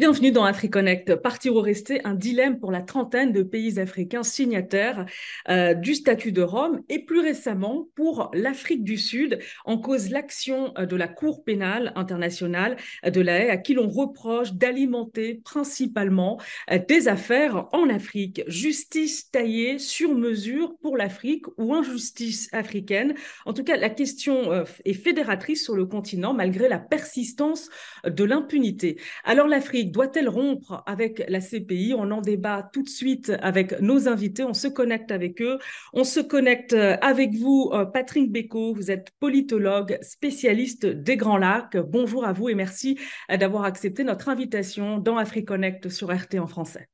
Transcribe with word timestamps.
Bienvenue 0.00 0.32
dans 0.32 0.44
AfriConnect. 0.44 1.16
Partir 1.16 1.54
ou 1.56 1.60
rester, 1.60 2.02
un 2.06 2.14
dilemme 2.14 2.58
pour 2.58 2.72
la 2.72 2.80
trentaine 2.80 3.32
de 3.32 3.42
pays 3.42 3.78
africains 3.78 4.22
signataires 4.22 5.04
euh, 5.50 5.74
du 5.74 5.94
statut 5.94 6.32
de 6.32 6.40
Rome 6.40 6.80
et 6.88 7.04
plus 7.04 7.20
récemment 7.20 7.86
pour 7.96 8.30
l'Afrique 8.32 8.82
du 8.82 8.96
Sud 8.96 9.40
en 9.66 9.76
cause 9.76 10.08
l'action 10.08 10.72
euh, 10.78 10.86
de 10.86 10.96
la 10.96 11.06
Cour 11.06 11.44
pénale 11.44 11.92
internationale 11.96 12.78
de 13.04 13.20
la 13.20 13.40
Haye 13.40 13.50
à 13.50 13.58
qui 13.58 13.74
l'on 13.74 13.90
reproche 13.90 14.54
d'alimenter 14.54 15.42
principalement 15.44 16.40
euh, 16.70 16.78
des 16.78 17.06
affaires 17.06 17.68
en 17.72 17.90
Afrique. 17.90 18.42
Justice 18.46 19.30
taillée 19.30 19.78
sur 19.78 20.14
mesure 20.14 20.78
pour 20.80 20.96
l'Afrique 20.96 21.44
ou 21.58 21.74
injustice 21.74 22.48
africaine? 22.52 23.12
En 23.44 23.52
tout 23.52 23.64
cas, 23.64 23.76
la 23.76 23.90
question 23.90 24.64
est 24.86 24.94
fédératrice 24.94 25.62
sur 25.62 25.76
le 25.76 25.84
continent 25.84 26.32
malgré 26.32 26.70
la 26.70 26.78
persistance 26.78 27.68
de 28.06 28.24
l'impunité. 28.24 28.98
Alors 29.24 29.46
l'Afrique 29.46 29.89
doit-elle 29.90 30.28
rompre 30.28 30.82
avec 30.86 31.24
la 31.28 31.40
CPI 31.40 31.94
On 31.96 32.10
en 32.10 32.20
débat 32.20 32.68
tout 32.72 32.82
de 32.82 32.88
suite 32.88 33.32
avec 33.42 33.80
nos 33.80 34.08
invités. 34.08 34.44
On 34.44 34.54
se 34.54 34.68
connecte 34.68 35.10
avec 35.10 35.42
eux. 35.42 35.58
On 35.92 36.04
se 36.04 36.20
connecte 36.20 36.72
avec 36.74 37.34
vous, 37.34 37.70
euh, 37.72 37.84
Patrick 37.84 38.32
Beco. 38.32 38.74
Vous 38.74 38.90
êtes 38.90 39.10
politologue, 39.20 39.98
spécialiste 40.02 40.86
des 40.86 41.16
Grands 41.16 41.38
Lacs. 41.38 41.76
Bonjour 41.76 42.24
à 42.24 42.32
vous 42.32 42.48
et 42.48 42.54
merci 42.54 42.98
euh, 43.30 43.36
d'avoir 43.36 43.64
accepté 43.64 44.04
notre 44.04 44.28
invitation 44.28 44.98
dans 44.98 45.16
AfriConnect 45.16 45.88
sur 45.88 46.12
RT 46.12 46.38
en 46.38 46.46
français. 46.46 46.88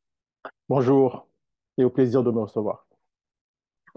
Bonjour 0.68 1.28
et 1.78 1.84
au 1.84 1.90
plaisir 1.90 2.22
de 2.22 2.30
me 2.30 2.40
recevoir. 2.40 2.85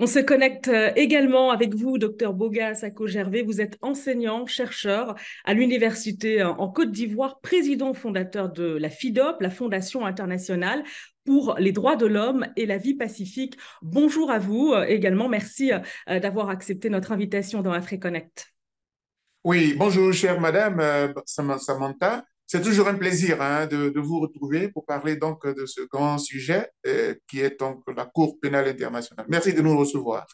On 0.01 0.07
se 0.07 0.19
connecte 0.19 0.69
euh, 0.69 0.93
également 0.95 1.51
avec 1.51 1.75
vous, 1.75 1.97
docteur 1.97 2.33
Boga 2.33 2.73
Sako-Gervais. 2.73 3.41
Vous 3.41 3.59
êtes 3.59 3.77
enseignant, 3.81 4.45
chercheur 4.45 5.15
à 5.43 5.53
l'université 5.53 6.41
euh, 6.41 6.51
en 6.51 6.69
Côte 6.69 6.91
d'Ivoire, 6.91 7.41
président 7.41 7.93
fondateur 7.93 8.49
de 8.49 8.77
la 8.77 8.89
FIDOP, 8.89 9.41
la 9.41 9.49
Fondation 9.49 10.05
internationale 10.05 10.85
pour 11.25 11.55
les 11.59 11.73
droits 11.73 11.97
de 11.97 12.05
l'homme 12.05 12.47
et 12.55 12.65
la 12.65 12.77
vie 12.77 12.93
pacifique. 12.93 13.57
Bonjour 13.81 14.31
à 14.31 14.39
vous 14.39 14.71
euh, 14.71 14.85
également. 14.85 15.27
Merci 15.27 15.71
d'avoir 16.07 16.49
accepté 16.49 16.89
notre 16.89 17.11
invitation 17.11 17.61
dans 17.61 17.73
AfriConnect. 17.73 18.53
Oui, 19.43 19.75
bonjour, 19.77 20.13
chère 20.13 20.39
madame 20.39 21.13
Samantha. 21.25 22.23
C'est 22.51 22.63
toujours 22.63 22.87
un 22.87 22.95
plaisir 22.95 23.43
hein, 23.43 23.67
de, 23.67 23.99
vous 23.99 24.19
retrouver 24.19 24.69
pour 24.69 24.83
parler 24.83 25.15
donc 25.17 25.45
de 25.45 25.67
ce 25.67 25.81
grand 25.81 26.17
sujet 26.17 26.71
euh, 26.87 27.13
qui 27.27 27.41
est 27.41 27.59
donc 27.59 27.83
la 27.95 28.05
Cour 28.05 28.39
pénale 28.41 28.67
internationale. 28.67 29.27
Merci 29.29 29.53
de 29.53 29.61
nous 29.61 29.77
recevoir. 29.77 30.25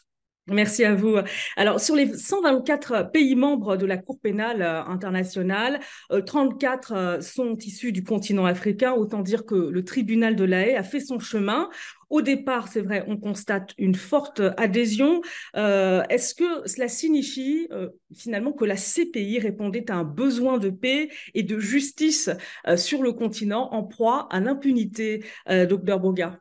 Merci 0.48 0.84
à 0.84 0.94
vous. 0.94 1.16
Alors, 1.56 1.80
sur 1.80 1.96
les 1.96 2.16
124 2.16 3.10
pays 3.10 3.34
membres 3.34 3.76
de 3.76 3.84
la 3.84 3.96
Cour 3.96 4.20
pénale 4.20 4.62
euh, 4.62 4.84
internationale, 4.84 5.80
34 6.24 6.92
euh, 6.92 7.20
sont 7.20 7.56
issus 7.56 7.90
du 7.90 8.04
continent 8.04 8.44
africain. 8.44 8.92
Autant 8.92 9.22
dire 9.22 9.44
que 9.44 9.56
le 9.56 9.84
tribunal 9.84 10.36
de 10.36 10.44
la 10.44 10.68
Haye 10.68 10.76
a 10.76 10.84
fait 10.84 11.00
son 11.00 11.18
chemin. 11.18 11.68
Au 12.08 12.22
départ, 12.22 12.68
c'est 12.68 12.82
vrai, 12.82 13.04
on 13.08 13.16
constate 13.16 13.74
une 13.78 13.96
forte 13.96 14.40
adhésion. 14.56 15.22
Euh, 15.56 16.04
est-ce 16.08 16.34
que 16.34 16.68
cela 16.68 16.88
signifie 16.88 17.66
euh, 17.72 17.88
finalement 18.14 18.52
que 18.52 18.64
la 18.64 18.76
CPI 18.76 19.40
répondait 19.40 19.90
à 19.90 19.96
un 19.96 20.04
besoin 20.04 20.58
de 20.58 20.70
paix 20.70 21.08
et 21.34 21.42
de 21.42 21.58
justice 21.58 22.30
euh, 22.68 22.76
sur 22.76 23.02
le 23.02 23.12
continent 23.12 23.68
en 23.72 23.82
proie 23.82 24.28
à 24.30 24.38
l'impunité, 24.40 25.24
docteur 25.46 25.98
Boga? 26.00 26.38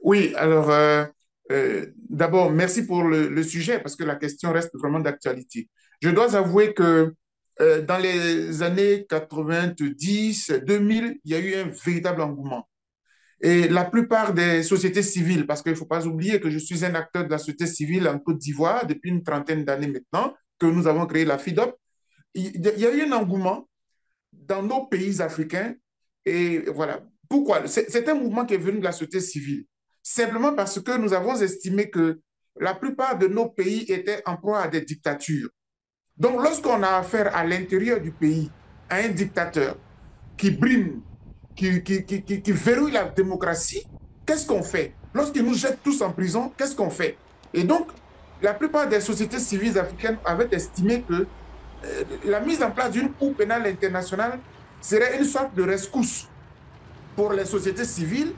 Oui, 0.00 0.32
alors 0.36 0.70
d'abord, 2.08 2.50
merci 2.50 2.86
pour 2.86 3.02
le, 3.04 3.42
sujet 3.42 3.80
parce 3.80 3.96
que 3.96 4.04
la 4.04 4.16
question 4.16 4.52
reste 4.52 4.76
vraiment 4.78 5.00
d'actualité. 5.00 5.68
Je 6.00 6.10
dois 6.10 6.36
avouer 6.36 6.74
que 6.74 7.14
dans 7.58 7.98
les 7.98 8.62
années 8.62 9.06
90, 9.08 10.52
2000, 10.64 11.18
il 11.24 11.30
y 11.30 11.34
a 11.34 11.38
eu 11.38 11.54
un 11.54 11.70
véritable 11.84 12.20
engouement 12.22 12.68
et 13.40 13.68
la 13.68 13.84
plupart 13.84 14.34
des 14.34 14.62
sociétés 14.62 15.02
civiles, 15.02 15.46
parce 15.46 15.62
qu'il 15.62 15.72
ne 15.72 15.76
faut 15.76 15.86
pas 15.86 16.06
oublier 16.06 16.40
que 16.40 16.50
je 16.50 16.58
suis 16.58 16.84
un 16.84 16.94
acteur 16.94 17.24
de 17.24 17.30
la 17.30 17.38
société 17.38 17.66
civile 17.66 18.08
en 18.08 18.18
Côte 18.18 18.38
d'Ivoire 18.38 18.86
depuis 18.86 19.10
une 19.10 19.22
trentaine 19.22 19.64
d'années 19.64 19.86
maintenant, 19.86 20.34
que 20.58 20.66
nous 20.66 20.88
avons 20.88 21.06
créé 21.06 21.24
la 21.24 21.38
FIDOP, 21.38 21.78
il 22.34 22.60
y 22.60 22.86
a 22.86 22.94
eu 22.94 23.02
un 23.02 23.12
engouement 23.12 23.68
dans 24.32 24.62
nos 24.62 24.86
pays 24.86 25.22
africains. 25.22 25.74
Et 26.24 26.64
voilà. 26.68 27.00
Pourquoi? 27.28 27.66
C'est 27.68 28.08
un 28.08 28.14
mouvement 28.14 28.44
qui 28.44 28.54
est 28.54 28.58
venu 28.58 28.78
de 28.78 28.84
la 28.84 28.92
société 28.92 29.20
civile. 29.20 29.64
Simplement 30.10 30.54
parce 30.54 30.80
que 30.80 30.96
nous 30.96 31.12
avons 31.12 31.38
estimé 31.38 31.90
que 31.90 32.18
la 32.58 32.72
plupart 32.72 33.18
de 33.18 33.26
nos 33.26 33.50
pays 33.50 33.84
étaient 33.92 34.22
en 34.24 34.38
proie 34.38 34.62
à 34.62 34.66
des 34.66 34.80
dictatures. 34.80 35.50
Donc, 36.16 36.42
lorsqu'on 36.42 36.82
a 36.82 36.96
affaire 36.96 37.36
à 37.36 37.44
l'intérieur 37.44 38.00
du 38.00 38.10
pays 38.10 38.50
à 38.88 38.96
un 38.96 39.08
dictateur 39.10 39.76
qui 40.38 40.50
brime 40.50 41.02
qui, 41.54 41.82
qui, 41.82 42.04
qui, 42.04 42.52
verrouille 42.52 42.92
la 42.92 43.04
démocratie, 43.04 43.86
qu'est-ce 44.24 44.46
qu'on 44.46 44.62
fait? 44.62 44.94
Lorsqu'ils 45.12 45.44
nous 45.44 45.52
jettent 45.52 45.82
tous 45.84 46.00
en 46.00 46.10
prison, 46.10 46.52
qu'est-ce 46.56 46.74
qu'on 46.74 46.88
fait? 46.88 47.18
Et 47.52 47.64
donc, 47.64 47.88
la 48.40 48.54
plupart 48.54 48.88
des 48.88 49.02
sociétés 49.02 49.38
civiles 49.38 49.78
africaines 49.78 50.16
avaient 50.24 50.48
estimé 50.52 51.02
que 51.02 51.26
euh, 51.84 52.04
la 52.24 52.40
mise 52.40 52.62
en 52.62 52.70
place 52.70 52.92
d'une 52.92 53.12
Cour 53.12 53.34
pénale 53.34 53.66
internationale 53.66 54.38
serait 54.80 55.18
une 55.18 55.26
sorte 55.26 55.54
de 55.54 55.64
rescousse 55.64 56.28
pour 57.14 57.34
les 57.34 57.44
sociétés 57.44 57.84
civiles 57.84 58.32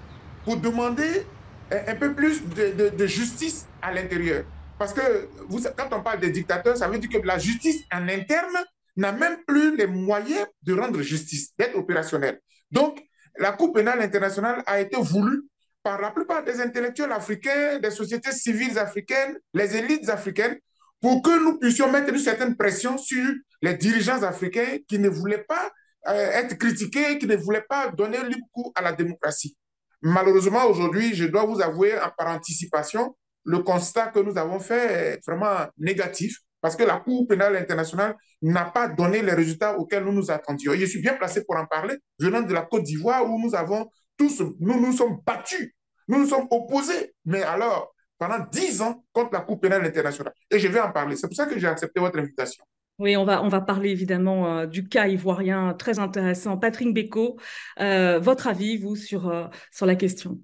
pour 0.44 0.56
demander 0.56 1.26
un, 1.70 1.94
peu 1.96 2.14
plus 2.14 2.42
de, 2.48 3.06
justice 3.06 3.66
à 3.80 3.92
l'intérieur. 3.92 4.44
Parce 4.78 4.92
que 4.92 5.28
vous, 5.48 5.60
quand 5.76 5.88
on 5.92 6.02
parle 6.02 6.20
des 6.20 6.30
dictateurs, 6.30 6.76
ça 6.76 6.88
veut 6.88 6.98
dire 6.98 7.10
que 7.10 7.26
la 7.26 7.38
justice 7.38 7.82
en 7.92 8.08
interne 8.08 8.56
n'a 8.96 9.12
même 9.12 9.38
plus 9.46 9.76
les 9.76 9.86
moyens 9.86 10.46
de 10.62 10.74
rendre 10.74 11.00
justice, 11.02 11.50
d'être 11.58 11.76
opérationnelle. 11.76 12.40
Donc, 12.70 13.00
la 13.38 13.52
Cour 13.52 13.72
pénale 13.72 14.00
internationale 14.00 14.62
a 14.66 14.80
été 14.80 14.96
voulue 14.96 15.42
par 15.82 16.00
la 16.00 16.10
plupart 16.10 16.44
des 16.44 16.60
intellectuels 16.60 17.12
africains, 17.12 17.78
des 17.78 17.90
sociétés 17.90 18.32
civiles 18.32 18.78
africaines, 18.78 19.38
les 19.54 19.76
élites 19.76 20.08
africaines, 20.08 20.58
pour 21.00 21.22
que 21.22 21.42
nous 21.42 21.58
puissions 21.58 21.90
mettre 21.90 22.12
une 22.12 22.18
certaine 22.18 22.56
pression 22.56 22.98
sur 22.98 23.26
les 23.62 23.74
dirigeants 23.74 24.22
africains 24.22 24.78
qui 24.86 24.98
ne 24.98 25.08
voulaient 25.08 25.44
pas 25.44 25.70
euh, 26.08 26.30
être 26.32 26.56
critiqués, 26.58 27.18
qui 27.18 27.26
ne 27.26 27.36
voulaient 27.36 27.64
pas 27.68 27.88
donner 27.90 28.18
libre 28.24 28.46
cours 28.52 28.72
à 28.74 28.82
la 28.82 28.92
démocratie. 28.92 29.56
Malheureusement, 30.02 30.66
aujourd'hui, 30.66 31.14
je 31.14 31.26
dois 31.26 31.44
vous 31.44 31.60
avouer 31.60 31.92
par 32.16 32.28
anticipation, 32.28 33.16
le 33.44 33.58
constat 33.58 34.08
que 34.08 34.20
nous 34.20 34.36
avons 34.38 34.60
fait 34.60 35.14
est 35.14 35.26
vraiment 35.26 35.66
négatif 35.78 36.38
parce 36.60 36.76
que 36.76 36.84
la 36.84 36.98
Cour 36.98 37.26
pénale 37.26 37.56
internationale 37.56 38.16
n'a 38.42 38.66
pas 38.66 38.88
donné 38.88 39.22
les 39.22 39.32
résultats 39.32 39.78
auxquels 39.78 40.04
nous 40.04 40.12
nous 40.12 40.30
attendions. 40.30 40.74
je 40.74 40.84
suis 40.84 41.00
bien 41.00 41.14
placé 41.14 41.44
pour 41.44 41.56
en 41.56 41.66
parler, 41.66 41.96
venant 42.18 42.42
de 42.42 42.52
la 42.52 42.62
Côte 42.62 42.82
d'Ivoire 42.82 43.28
où 43.28 43.40
nous 43.40 43.54
avons 43.54 43.90
tous, 44.16 44.42
nous 44.60 44.80
nous 44.80 44.92
sommes 44.92 45.18
battus, 45.24 45.72
nous 46.08 46.18
nous 46.18 46.26
sommes 46.26 46.46
opposés, 46.50 47.14
mais 47.24 47.42
alors, 47.42 47.94
pendant 48.18 48.44
dix 48.52 48.82
ans 48.82 49.02
contre 49.12 49.32
la 49.32 49.40
Cour 49.40 49.58
pénale 49.58 49.84
internationale. 49.86 50.34
Et 50.50 50.58
je 50.58 50.68
vais 50.68 50.80
en 50.80 50.92
parler. 50.92 51.16
C'est 51.16 51.26
pour 51.26 51.36
ça 51.36 51.46
que 51.46 51.58
j'ai 51.58 51.68
accepté 51.68 52.00
votre 52.00 52.18
invitation. 52.18 52.62
Oui, 53.00 53.16
on 53.16 53.24
va, 53.24 53.42
on 53.42 53.48
va 53.48 53.62
parler 53.62 53.88
évidemment 53.88 54.58
euh, 54.58 54.66
du 54.66 54.86
cas 54.86 55.08
ivoirien 55.08 55.72
très 55.72 55.98
intéressant. 55.98 56.58
Patrick 56.58 56.92
Beko, 56.92 57.38
euh, 57.80 58.18
votre 58.18 58.46
avis, 58.46 58.76
vous, 58.76 58.94
sur, 58.94 59.30
euh, 59.30 59.46
sur 59.72 59.86
la 59.86 59.96
question? 59.96 60.38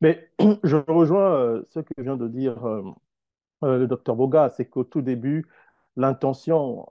Mais 0.00 0.32
je 0.64 0.76
rejoins 0.88 1.62
ce 1.70 1.78
que 1.78 2.02
vient 2.02 2.16
de 2.16 2.26
dire 2.26 2.56
le 3.62 3.86
docteur 3.86 4.16
Boga, 4.16 4.48
c'est 4.48 4.64
qu'au 4.64 4.82
tout 4.82 5.02
début, 5.02 5.46
l'intention, 5.96 6.84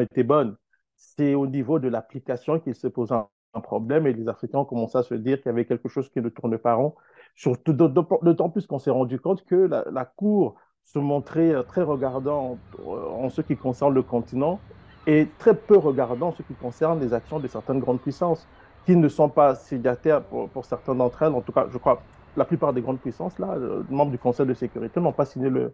était 0.00 0.22
bonne. 0.22 0.56
C'est 0.94 1.34
au 1.34 1.48
niveau 1.48 1.80
de 1.80 1.88
l'application 1.88 2.60
qu'il 2.60 2.76
se 2.76 2.86
pose 2.86 3.10
un, 3.10 3.28
problème 3.62 4.08
et 4.08 4.12
les 4.12 4.26
Africains 4.26 4.58
ont 4.58 4.64
commencé 4.64 4.98
à 4.98 5.04
se 5.04 5.14
dire 5.14 5.38
qu'il 5.38 5.46
y 5.46 5.50
avait 5.50 5.64
quelque 5.64 5.88
chose 5.88 6.08
qui 6.08 6.20
ne 6.20 6.28
tourne 6.28 6.58
pas 6.58 6.74
rond. 6.74 6.94
D'autant 7.66 8.50
plus 8.50 8.66
qu'on 8.66 8.80
s'est 8.80 8.90
rendu 8.90 9.20
compte 9.20 9.44
que 9.44 9.54
la, 9.92 10.04
Cour 10.04 10.56
se 10.84 10.98
montrait 10.98 11.54
euh, 11.54 11.62
très 11.62 11.82
regardant 11.82 12.58
euh, 12.80 13.08
en 13.10 13.30
ce 13.30 13.40
qui 13.40 13.56
concerne 13.56 13.94
le 13.94 14.02
continent 14.02 14.60
et 15.06 15.28
très 15.38 15.54
peu 15.54 15.76
regardant 15.76 16.28
en 16.28 16.32
ce 16.32 16.42
qui 16.42 16.54
concerne 16.54 17.00
les 17.00 17.12
actions 17.12 17.40
de 17.40 17.48
certaines 17.48 17.80
grandes 17.80 18.00
puissances 18.00 18.46
qui 18.86 18.96
ne 18.96 19.08
sont 19.08 19.28
pas 19.28 19.54
signataires 19.54 20.22
pour, 20.22 20.48
pour 20.48 20.64
certaines 20.64 20.98
d'entre 20.98 21.22
elles. 21.22 21.32
En 21.32 21.40
tout 21.40 21.52
cas, 21.52 21.66
je 21.70 21.78
crois 21.78 22.02
la 22.36 22.44
plupart 22.44 22.72
des 22.72 22.80
grandes 22.80 23.00
puissances, 23.00 23.38
là, 23.38 23.56
membres 23.90 24.10
du 24.10 24.18
Conseil 24.18 24.46
de 24.46 24.54
sécurité, 24.54 25.00
n'ont 25.00 25.12
pas 25.12 25.24
signé 25.24 25.48
le, 25.48 25.72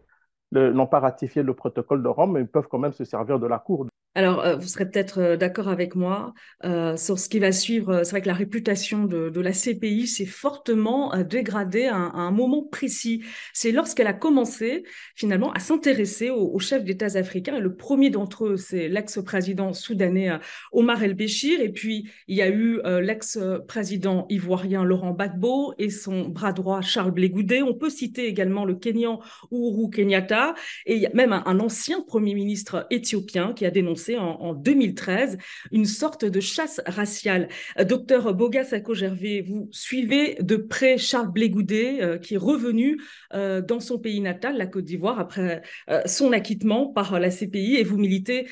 n'ont 0.52 0.86
pas 0.86 1.00
ratifié 1.00 1.42
le 1.42 1.54
protocole 1.54 2.02
de 2.02 2.08
Rome, 2.08 2.32
mais 2.32 2.40
ils 2.40 2.48
peuvent 2.48 2.68
quand 2.68 2.78
même 2.78 2.92
se 2.92 3.04
servir 3.04 3.38
de 3.38 3.46
la 3.46 3.58
Cour. 3.58 3.86
Alors, 4.16 4.40
euh, 4.40 4.56
vous 4.56 4.66
serez 4.66 4.90
peut-être 4.90 5.20
euh, 5.20 5.36
d'accord 5.36 5.68
avec 5.68 5.94
moi 5.94 6.34
euh, 6.64 6.96
sur 6.96 7.16
ce 7.16 7.28
qui 7.28 7.38
va 7.38 7.52
suivre. 7.52 8.02
C'est 8.02 8.10
vrai 8.10 8.20
que 8.20 8.26
la 8.26 8.34
réputation 8.34 9.04
de, 9.04 9.40
la 9.40 9.52
CPI 9.52 10.08
s'est 10.08 10.26
fortement 10.26 11.16
dégradée 11.22 11.86
à 11.86 11.94
un, 11.94 12.30
moment 12.32 12.64
précis. 12.64 13.22
C'est 13.52 13.70
lorsqu'elle 13.70 14.08
a 14.08 14.12
commencé 14.12 14.82
finalement 15.14 15.52
à 15.52 15.60
s'intéresser 15.60 16.28
aux, 16.30 16.58
chefs 16.58 16.82
d'État 16.82 17.16
africains. 17.16 17.56
Et 17.56 17.60
le 17.60 17.76
premier 17.76 18.10
d'entre 18.10 18.46
eux, 18.46 18.56
c'est 18.56 18.88
l'ex-président 18.88 19.72
soudanais 19.72 20.30
Omar 20.72 21.02
El-Béchir. 21.02 21.60
Et 21.60 21.70
puis, 21.70 22.10
il 22.26 22.36
y 22.36 22.42
a 22.42 22.48
eu 22.48 22.80
l'ex-président 23.00 24.26
ivoirien 24.28 24.84
Laurent 24.84 25.12
Gbagbo 25.12 25.74
et 25.78 25.88
son 25.88 26.28
bras 26.28 26.52
droit 26.52 26.82
Charles 26.82 27.12
Blé 27.12 27.32
On 27.62 27.74
peut 27.74 27.90
citer 27.90 28.26
également 28.26 28.64
le 28.64 28.74
Kenyan 28.74 29.20
Uhuru 29.50 29.90
Kenyatta 29.90 30.54
et 30.86 31.06
même 31.14 31.32
un 31.32 31.60
ancien 31.60 32.02
premier 32.02 32.34
ministre 32.34 32.86
éthiopien 32.90 33.54
qui 33.54 33.64
a 33.64 33.70
dénoncé 33.70 33.99
en, 34.16 34.54
2013 34.54 35.38
une 35.72 35.84
sorte 35.84 36.24
de 36.24 36.40
chasse 36.40 36.80
raciale. 36.86 37.48
Docteur 37.84 38.34
Boga 38.34 38.64
Sako-Gervais, 38.64 39.44
vous 39.46 39.68
suivez 39.70 40.36
de 40.40 40.56
près 40.56 40.98
Charles 40.98 41.32
Blégoudet, 41.32 42.18
qui 42.22 42.34
est 42.34 42.38
revenu 42.38 43.00
dans 43.32 43.80
son 43.80 43.98
pays 43.98 44.20
natal, 44.20 44.56
la 44.56 44.66
Côte 44.66 44.84
d'Ivoire, 44.84 45.18
après 45.18 45.62
son 46.06 46.32
acquittement 46.32 46.86
par 46.86 47.18
la 47.18 47.30
CPI, 47.30 47.76
et 47.76 47.84
vous 47.84 47.98
militez 47.98 48.48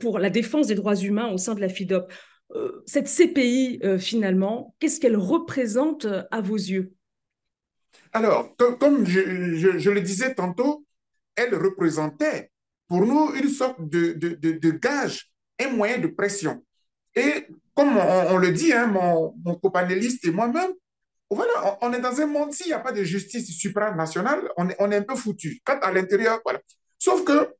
pour 0.00 0.18
la 0.18 0.30
défense 0.30 0.68
des 0.68 0.74
droits 0.74 0.96
humains 0.96 1.30
au 1.32 1.38
sein 1.38 1.54
de 1.54 1.60
la 1.60 1.68
FIDOP. 1.68 2.10
Cette 2.86 3.08
CPI, 3.08 3.80
finalement, 3.98 4.74
qu'est-ce 4.78 5.00
qu'elle 5.00 5.16
représente 5.16 6.06
à 6.30 6.40
vos 6.40 6.56
yeux? 6.56 6.92
Alors, 8.12 8.54
comme, 8.56 9.06
je, 9.06 9.90
le 9.90 10.00
disais 10.00 10.34
tantôt, 10.34 10.84
elle 11.34 11.54
représentait 11.54 12.50
pour 12.92 13.06
nous 13.06 13.32
une 13.34 13.48
sorte 13.48 13.78
de, 13.88 14.12
de, 14.12 14.70
gage, 14.72 15.32
un 15.58 15.70
moyen 15.70 15.96
de 15.96 16.08
pression. 16.08 16.62
Et 17.14 17.46
comme 17.74 17.96
on, 17.96 18.36
le 18.36 18.50
dit, 18.52 18.70
hein, 18.70 18.86
mon, 18.86 19.34
mon 19.42 19.54
copanéliste 19.54 20.26
et 20.26 20.30
moi-même, 20.30 20.72
voilà, 21.30 21.78
on, 21.80 21.90
est 21.94 22.00
dans 22.02 22.20
un 22.20 22.26
monde, 22.26 22.52
s'il 22.52 22.66
n'y 22.66 22.74
a 22.74 22.80
pas 22.80 22.92
de 22.92 23.02
justice 23.02 23.50
supranationale, 23.56 24.42
on 24.58 24.68
est, 24.68 24.76
on 24.78 24.92
est 24.92 24.96
un 24.96 25.04
peu 25.04 25.16
foutu. 25.16 25.62
Quand 25.64 25.78
à 25.80 25.90
l'intérieur, 25.90 26.40
voilà. 26.44 26.60
Sauf 26.98 27.24
que, 27.24 27.54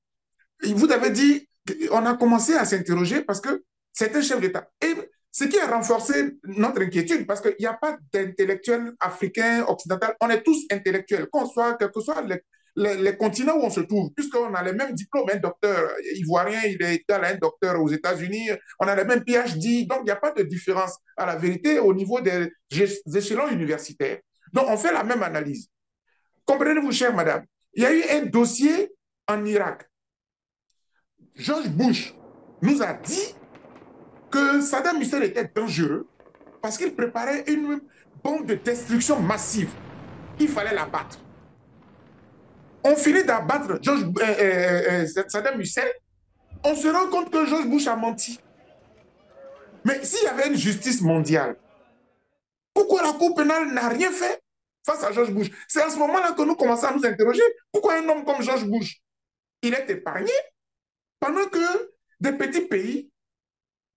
vous 0.66 0.92
avez 0.92 1.08
dit, 1.08 1.48
on 1.92 2.04
a 2.04 2.14
commencé 2.14 2.52
à 2.52 2.66
s'interroger 2.66 3.22
parce 3.22 3.40
que 3.40 3.64
c'est 3.90 4.14
un 4.14 4.20
chef 4.20 4.38
d'État. 4.38 4.68
Et 4.82 4.94
ce 5.30 5.44
qui 5.44 5.58
a 5.58 5.66
renforcé 5.66 6.32
notre 6.44 6.82
inquiétude, 6.82 7.26
parce 7.26 7.40
qu'il 7.40 7.56
n'y 7.58 7.64
a 7.64 7.72
pas 7.72 7.96
d'intellectuels 8.12 8.92
africains, 9.00 9.64
occidentaux, 9.66 10.08
on 10.20 10.28
est 10.28 10.42
tous 10.42 10.66
intellectuels, 10.70 11.28
qu'on 11.32 11.46
soit, 11.46 11.78
quel 11.78 11.90
que 11.90 12.02
soit 12.02 12.22
les, 12.76 13.16
continents 13.16 13.56
où 13.56 13.62
on 13.62 13.70
se 13.70 13.80
trouve, 13.80 14.12
puisqu'on 14.14 14.54
a 14.54 14.62
les 14.62 14.72
mêmes 14.72 14.92
diplômes, 14.92 15.28
un 15.32 15.38
docteur 15.38 15.92
ivoirien, 16.16 16.60
il 16.64 16.82
est 16.82 17.04
un 17.10 17.34
docteur 17.36 17.80
aux 17.80 17.88
États-Unis, 17.88 18.50
on 18.80 18.86
a 18.86 18.96
les 18.96 19.04
mêmes 19.04 19.24
PhD, 19.24 19.86
donc 19.86 20.00
il 20.00 20.04
n'y 20.04 20.10
a 20.10 20.16
pas 20.16 20.32
de 20.32 20.42
différence 20.42 20.96
à 21.16 21.26
la 21.26 21.36
vérité 21.36 21.78
au 21.78 21.92
niveau 21.92 22.20
des 22.20 22.50
échelons 23.14 23.48
universitaires. 23.48 24.18
Donc 24.52 24.66
on 24.68 24.76
fait 24.76 24.92
la 24.92 25.04
même 25.04 25.22
analyse. 25.22 25.68
Comprenez-vous, 26.44 26.92
chère 26.92 27.14
madame, 27.14 27.44
il 27.74 27.82
y 27.82 27.86
a 27.86 27.92
eu 27.92 28.02
un 28.10 28.26
dossier 28.26 28.92
en 29.28 29.44
Irak. 29.44 29.88
George 31.34 31.68
Bush 31.68 32.14
nous 32.60 32.82
a 32.82 32.92
dit 32.94 33.34
que 34.30 34.60
Saddam 34.60 35.00
Hussein 35.00 35.20
était 35.22 35.50
dangereux 35.54 36.06
parce 36.60 36.78
qu'il 36.78 36.94
préparait 36.94 37.44
une 37.48 37.80
bombe 38.22 38.46
de 38.46 38.54
destruction 38.54 39.20
massive. 39.20 39.70
Il 40.38 40.48
fallait 40.48 40.74
la 40.74 40.86
battre. 40.86 41.18
On 42.84 42.96
finit 42.96 43.24
d'abattre 43.24 43.72
euh, 43.72 44.12
euh, 44.20 45.04
euh, 45.04 45.28
Saddam 45.28 45.60
Hussein. 45.60 45.86
On 46.64 46.74
se 46.74 46.88
rend 46.88 47.08
compte 47.08 47.30
que 47.30 47.46
George 47.46 47.66
Bush 47.66 47.86
a 47.86 47.96
menti. 47.96 48.40
Mais 49.84 50.04
s'il 50.04 50.24
y 50.24 50.28
avait 50.28 50.48
une 50.48 50.56
justice 50.56 51.00
mondiale, 51.00 51.56
pourquoi 52.74 53.02
la 53.02 53.12
Cour 53.12 53.34
pénale 53.34 53.72
n'a 53.72 53.88
rien 53.88 54.10
fait 54.10 54.40
face 54.86 55.02
à 55.02 55.12
George 55.12 55.32
Bush? 55.32 55.50
C'est 55.68 55.82
à 55.82 55.90
ce 55.90 55.96
moment-là 55.98 56.32
que 56.32 56.42
nous 56.42 56.54
commençons 56.54 56.86
à 56.86 56.94
nous 56.94 57.04
interroger. 57.04 57.42
Pourquoi 57.70 57.94
un 57.94 58.08
homme 58.08 58.24
comme 58.24 58.42
George 58.42 58.64
Bush, 58.64 59.00
il 59.62 59.74
est 59.74 59.90
épargné 59.90 60.32
pendant 61.20 61.46
que 61.46 61.92
des 62.20 62.32
petits 62.32 62.62
pays 62.62 63.10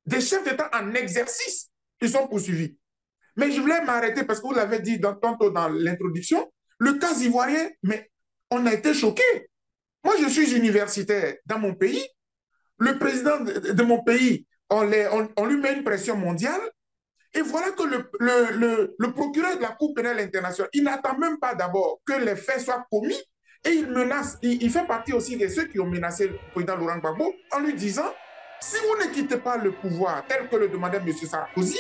des 0.06 0.22
chefs 0.22 0.44
d'État 0.44 0.70
en 0.74 0.94
exercice 0.94 1.70
qui 2.00 2.10
sont 2.10 2.28
poursuivis? 2.28 2.78
Mais 3.36 3.52
je 3.52 3.62
voulais 3.62 3.82
m'arrêter 3.82 4.24
parce 4.24 4.40
que 4.40 4.48
vous 4.48 4.54
l'avez 4.54 4.80
dit 4.80 5.00
dans, 5.00 5.16
tantôt 5.16 5.50
dans 5.50 5.68
l'introduction, 5.68 6.52
le 6.80 6.94
cas 6.94 7.14
ivoirien, 7.20 7.70
mais 7.84 8.10
on 8.52 8.66
a 8.66 8.74
été 8.74 8.94
choqués. 8.94 9.50
Moi, 10.04 10.16
je 10.22 10.28
suis 10.30 10.56
universitaire 10.56 11.36
dans 11.46 11.60
mon 11.60 11.74
pays. 11.74 12.06
Le 12.78 12.98
président 13.00 13.40
de, 13.40 13.84
mon 13.84 14.04
pays, 14.04 14.46
on, 14.70 14.84
lui 14.84 15.58
met 15.58 15.74
une 15.74 15.84
pression 15.84 16.16
mondiale. 16.16 16.62
Et 17.34 17.42
voilà 17.42 17.72
que 17.72 17.84
le, 17.84 19.12
procureur 19.12 19.58
de 19.58 19.62
la 19.62 19.70
Cour 19.70 19.94
pénale 19.94 20.20
internationale, 20.20 20.70
il 20.74 20.84
n'attend 20.84 21.18
même 21.18 21.38
pas 21.40 21.56
d'abord 21.56 22.02
que 22.06 22.14
les 22.14 22.36
faits 22.36 22.62
soient 22.62 22.86
commis 22.92 23.20
et 23.66 23.72
il 23.72 23.88
menace, 23.88 24.38
il, 24.42 24.70
fait 24.70 24.86
partie 24.86 25.12
aussi 25.12 25.36
de 25.38 25.48
ceux 25.48 25.66
qui 25.66 25.80
ont 25.80 25.88
menacé 25.88 26.28
le 26.28 26.38
président 26.52 26.76
Laurent 26.76 27.00
Gbagbo 27.00 27.34
en 27.52 27.60
lui 27.60 27.74
disant 27.74 28.14
si 28.62 28.78
vous 28.78 29.06
ne 29.06 29.12
quittez 29.12 29.38
pas 29.38 29.58
le 29.58 29.72
pouvoir 29.72 30.24
tel 30.28 30.48
que 30.48 30.56
le 30.56 30.70
demandait 30.70 30.98
M. 30.98 31.12
Sarkozy, 31.12 31.80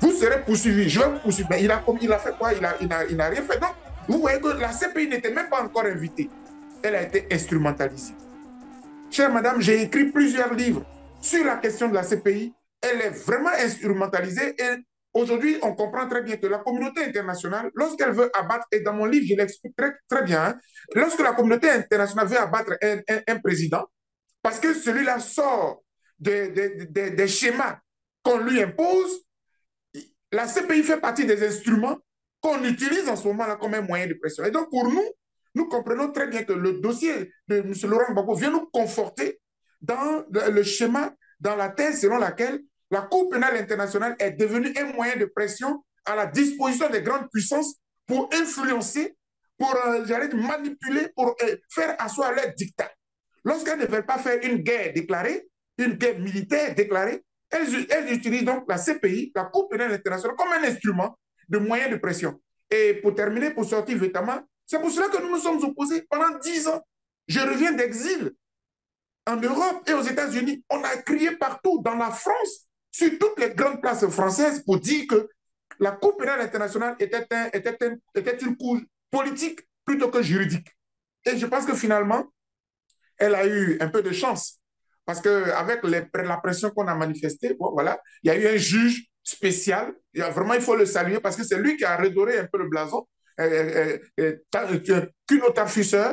vous 0.00 0.12
serez 0.12 0.42
poursuivi. 0.42 0.88
Je 0.88 0.98
vais 0.98 1.08
vous 1.08 1.18
poursuivre. 1.18 1.48
Mais 1.50 1.62
il 1.62 1.70
a, 1.70 1.78
fait 2.18 2.36
quoi? 2.36 2.52
Il 2.54 3.16
n'a 3.16 3.28
rien 3.28 3.42
fait. 3.42 3.60
Vous 4.10 4.20
voyez 4.20 4.40
que 4.40 4.48
la 4.48 4.72
CPI 4.72 5.08
n'était 5.08 5.30
même 5.30 5.48
pas 5.48 5.62
encore 5.62 5.84
invitée. 5.84 6.28
Elle 6.82 6.96
a 6.96 7.02
été 7.02 7.26
instrumentalisée. 7.30 8.14
Chère 9.08 9.32
madame, 9.32 9.60
j'ai 9.60 9.82
écrit 9.82 10.06
plusieurs 10.06 10.52
livres 10.52 10.84
sur 11.20 11.44
la 11.44 11.56
question 11.56 11.88
de 11.88 11.94
la 11.94 12.02
CPI. 12.02 12.52
Elle 12.80 13.00
est 13.02 13.10
vraiment 13.10 13.50
instrumentalisée 13.50 14.56
aujourd'hui, 15.14 15.58
on 15.62 15.74
comprend 15.74 16.08
très 16.08 16.22
bien 16.22 16.36
que 16.36 16.46
la 16.48 16.58
communauté 16.58 17.04
internationale, 17.04 17.70
lorsqu'elle 17.74 18.12
veut 18.12 18.30
abattre, 18.36 18.66
et 18.72 18.80
dans 18.80 18.94
mon 18.94 19.04
livre, 19.04 19.26
je 19.28 19.34
l'explique 19.34 19.74
très, 19.76 20.22
bien, 20.22 20.44
hein, 20.44 20.58
lorsque 20.94 21.20
la 21.20 21.32
communauté 21.32 21.70
internationale 21.70 22.26
veut 22.26 22.38
abattre 22.38 22.72
un 22.82 23.38
président, 23.38 23.86
parce 24.42 24.58
que 24.58 24.74
celui-là 24.74 25.20
sort 25.20 25.84
des, 26.18 27.28
schémas 27.28 27.78
qu'on 28.22 28.38
lui 28.38 28.60
impose, 28.60 29.24
la 30.32 30.46
CPI 30.46 30.82
fait 30.82 31.00
partie 31.00 31.26
des 31.26 31.46
instruments 31.46 31.98
qu'on 32.40 32.64
utilise 32.64 33.08
en 33.08 33.16
ce 33.16 33.26
moment-là 33.28 33.56
comme 33.56 33.74
un 33.74 33.82
moyen 33.82 34.06
de 34.06 34.14
pression. 34.14 34.44
Et 34.44 34.50
donc, 34.50 34.70
pour 34.70 34.84
nous, 34.84 35.04
nous 35.54 35.66
comprenons 35.68 36.12
très 36.12 36.26
bien 36.26 36.44
que 36.44 36.52
le 36.52 36.80
dossier 36.80 37.32
de 37.48 37.56
M. 37.56 37.72
Laurent 37.84 38.12
Gbagbo 38.12 38.34
vient 38.34 38.50
nous 38.50 38.66
conforter 38.72 39.40
dans 39.80 40.24
le 40.30 40.62
schéma, 40.62 41.12
dans 41.40 41.56
la 41.56 41.70
thèse 41.70 42.00
selon 42.00 42.18
laquelle 42.18 42.60
la 42.90 43.02
Cour 43.02 43.28
pénale 43.28 43.56
internationale 43.56 44.16
est 44.18 44.32
devenue 44.32 44.72
un 44.76 44.92
moyen 44.92 45.16
de 45.16 45.24
pression 45.26 45.84
à 46.04 46.16
la 46.16 46.26
disposition 46.26 46.88
des 46.90 47.02
grandes 47.02 47.28
puissances 47.30 47.76
pour 48.06 48.28
influencer, 48.32 49.16
pour 49.58 49.74
euh, 49.86 50.04
manipuler, 50.34 51.08
pour 51.14 51.36
euh, 51.42 51.56
faire 51.70 51.94
asseoir 51.98 52.32
leur 52.32 52.52
dictat. 52.54 52.90
Lorsqu'elles 53.44 53.78
ne 53.78 53.86
veulent 53.86 54.06
pas 54.06 54.18
faire 54.18 54.38
une 54.42 54.58
guerre 54.58 54.92
déclarée, 54.92 55.48
une 55.78 55.94
guerre 55.94 56.18
militaire 56.18 56.74
déclarée, 56.74 57.24
elles, 57.50 58.12
utilisent 58.12 58.44
donc 58.44 58.64
la 58.68 58.78
CPI, 58.78 59.32
la 59.34 59.44
Cour 59.44 59.68
pénale 59.68 59.92
internationale, 59.92 60.36
comme 60.36 60.52
un 60.52 60.64
instrument 60.64 61.18
de 61.50 61.58
moyen 61.58 61.90
de 61.90 61.96
pression. 61.96 62.40
Et 62.70 62.94
pour 62.94 63.14
terminer, 63.14 63.50
pour 63.50 63.64
sortir 63.64 63.98
vêtements, 63.98 64.40
c'est 64.64 64.80
pour 64.80 64.90
cela 64.90 65.08
que 65.08 65.20
nous 65.20 65.30
nous 65.30 65.38
sommes 65.38 65.62
opposés 65.62 66.02
pendant 66.08 66.38
dix 66.38 66.66
ans. 66.68 66.80
Je 67.26 67.40
reviens 67.40 67.72
d'exil 67.72 68.32
en 69.26 69.36
Europe 69.36 69.88
et 69.88 69.92
aux 69.92 70.02
États-Unis. 70.02 70.64
On 70.70 70.82
a 70.82 70.96
crié 70.98 71.32
partout, 71.32 71.82
dans 71.82 71.96
la 71.96 72.10
France, 72.10 72.68
sur 72.92 73.10
toutes 73.18 73.38
les 73.38 73.50
grandes 73.50 73.80
places 73.80 74.06
françaises, 74.08 74.62
pour 74.64 74.78
dire 74.80 75.06
que 75.08 75.28
la 75.80 75.92
Cour 75.92 76.16
pénale 76.16 76.40
internationale 76.40 76.96
était, 76.98 77.26
était, 77.52 77.96
était 78.14 78.38
une 78.38 78.56
cour 78.56 78.78
politique 79.10 79.60
plutôt 79.84 80.10
que 80.10 80.22
juridique. 80.22 80.68
Et 81.24 81.36
je 81.36 81.46
pense 81.46 81.66
que 81.66 81.74
finalement, 81.74 82.24
elle 83.18 83.34
a 83.34 83.46
eu 83.46 83.76
un 83.80 83.88
peu 83.88 84.02
de 84.02 84.12
chance 84.12 84.60
parce 85.04 85.20
qu'avec 85.20 85.80
la 85.82 86.36
pression 86.36 86.70
qu'on 86.70 86.86
a 86.86 86.94
manifestée, 86.94 87.56
voilà, 87.58 88.00
il 88.22 88.28
y 88.28 88.30
a 88.30 88.36
eu 88.36 88.46
un 88.46 88.56
juge 88.56 89.06
spécial. 89.30 89.92
Vraiment, 90.14 90.54
il 90.54 90.60
faut 90.60 90.76
le 90.76 90.86
saluer 90.86 91.20
parce 91.20 91.36
que 91.36 91.44
c'est 91.44 91.58
lui 91.58 91.76
qui 91.76 91.84
a 91.84 91.96
redoré 91.96 92.38
un 92.38 92.48
peu 92.50 92.58
le 92.58 92.68
blason. 92.68 93.06
Euh, 93.40 93.98
Cuno 95.26 95.46